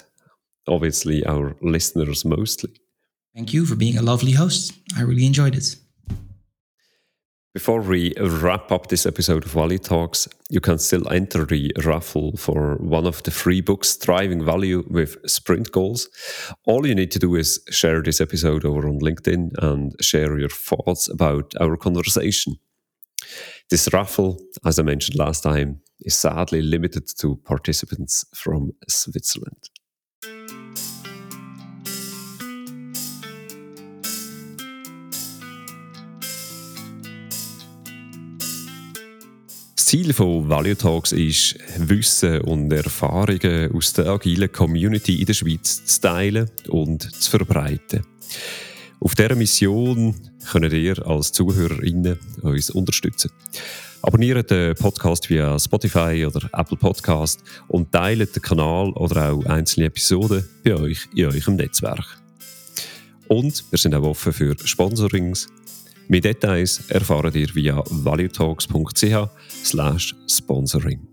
obviously 0.67 1.25
our 1.25 1.55
listeners 1.61 2.25
mostly. 2.25 2.71
Thank 3.33 3.53
you 3.53 3.65
for 3.65 3.75
being 3.75 3.97
a 3.97 4.01
lovely 4.01 4.31
host. 4.33 4.73
I 4.97 5.01
really 5.01 5.25
enjoyed 5.25 5.55
it. 5.55 5.75
Before 7.55 7.79
we 7.79 8.13
wrap 8.19 8.69
up 8.69 8.87
this 8.87 9.05
episode 9.05 9.45
of 9.45 9.51
Value 9.51 9.77
Talks, 9.77 10.27
you 10.49 10.59
can 10.59 10.77
still 10.77 11.07
enter 11.07 11.45
the 11.45 11.71
raffle 11.85 12.35
for 12.35 12.75
one 12.81 13.07
of 13.07 13.23
the 13.23 13.31
free 13.31 13.61
books, 13.61 13.95
Driving 13.95 14.43
Value 14.43 14.83
with 14.89 15.17
Sprint 15.25 15.71
Goals. 15.71 16.09
All 16.65 16.85
you 16.85 16.93
need 16.93 17.11
to 17.11 17.19
do 17.19 17.33
is 17.35 17.61
share 17.69 18.01
this 18.01 18.19
episode 18.19 18.65
over 18.65 18.85
on 18.89 18.99
LinkedIn 18.99 19.51
and 19.63 19.95
share 20.01 20.37
your 20.37 20.49
thoughts 20.49 21.07
about 21.07 21.53
our 21.61 21.77
conversation. 21.77 22.59
This 23.69 23.87
raffle, 23.93 24.37
as 24.65 24.77
I 24.77 24.83
mentioned 24.83 25.17
last 25.17 25.41
time, 25.41 25.79
is 26.01 26.13
sadly 26.13 26.61
limited 26.61 27.07
to 27.19 27.37
participants 27.37 28.25
from 28.33 28.73
Switzerland. 28.89 29.69
Ziel 39.95 40.11
von 40.11 40.49
Value 40.49 40.75
Talks 40.75 41.13
ist, 41.13 41.55
Wissen 41.77 42.41
und 42.41 42.69
Erfahrungen 42.69 43.71
aus 43.71 43.93
der 43.93 44.07
agilen 44.07 44.51
Community 44.51 45.21
in 45.21 45.25
der 45.25 45.33
Schweiz 45.33 45.85
zu 45.85 46.01
teilen 46.01 46.51
und 46.67 47.09
zu 47.13 47.31
verbreiten. 47.31 48.05
Auf 48.99 49.15
dieser 49.15 49.35
Mission 49.35 50.13
könnt 50.51 50.73
ihr 50.73 51.07
als 51.07 51.31
ZuhörerInnen 51.31 52.19
uns 52.41 52.71
unterstützen. 52.71 53.31
Abonniert 54.01 54.51
den 54.51 54.75
Podcast 54.75 55.29
via 55.29 55.57
Spotify 55.57 56.25
oder 56.25 56.49
Apple 56.51 56.75
Podcast 56.75 57.39
und 57.69 57.93
teilt 57.93 58.35
den 58.35 58.41
Kanal 58.41 58.89
oder 58.95 59.31
auch 59.31 59.45
einzelne 59.45 59.85
Episoden 59.85 60.43
bei 60.65 60.75
euch 60.75 61.07
in 61.15 61.27
eurem 61.27 61.55
Netzwerk. 61.55 62.17
Und 63.29 63.63
wir 63.71 63.79
sind 63.79 63.95
auch 63.95 64.03
offen 64.03 64.33
für 64.33 64.57
Sponsorings. 64.61 65.47
Mehr 66.07 66.21
Details 66.21 66.89
erfahrt 66.89 67.35
ihr 67.35 67.49
via 67.53 67.83
valuetalks.ch 67.89 69.29
sponsoring. 70.27 71.07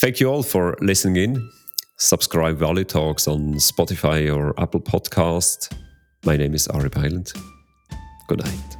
Thank 0.00 0.20
you 0.20 0.30
all 0.30 0.42
for 0.42 0.76
listening 0.80 1.16
in. 1.16 1.50
subscribe 2.00 2.56
Value 2.58 2.84
Talks 2.84 3.28
on 3.28 3.54
Spotify 3.54 4.34
or 4.34 4.58
Apple 4.58 4.80
Podcast. 4.80 5.70
My 6.24 6.36
name 6.36 6.54
is 6.54 6.66
Ari 6.68 6.88
Byland. 6.88 7.32
Good 8.26 8.42
night. 8.42 8.79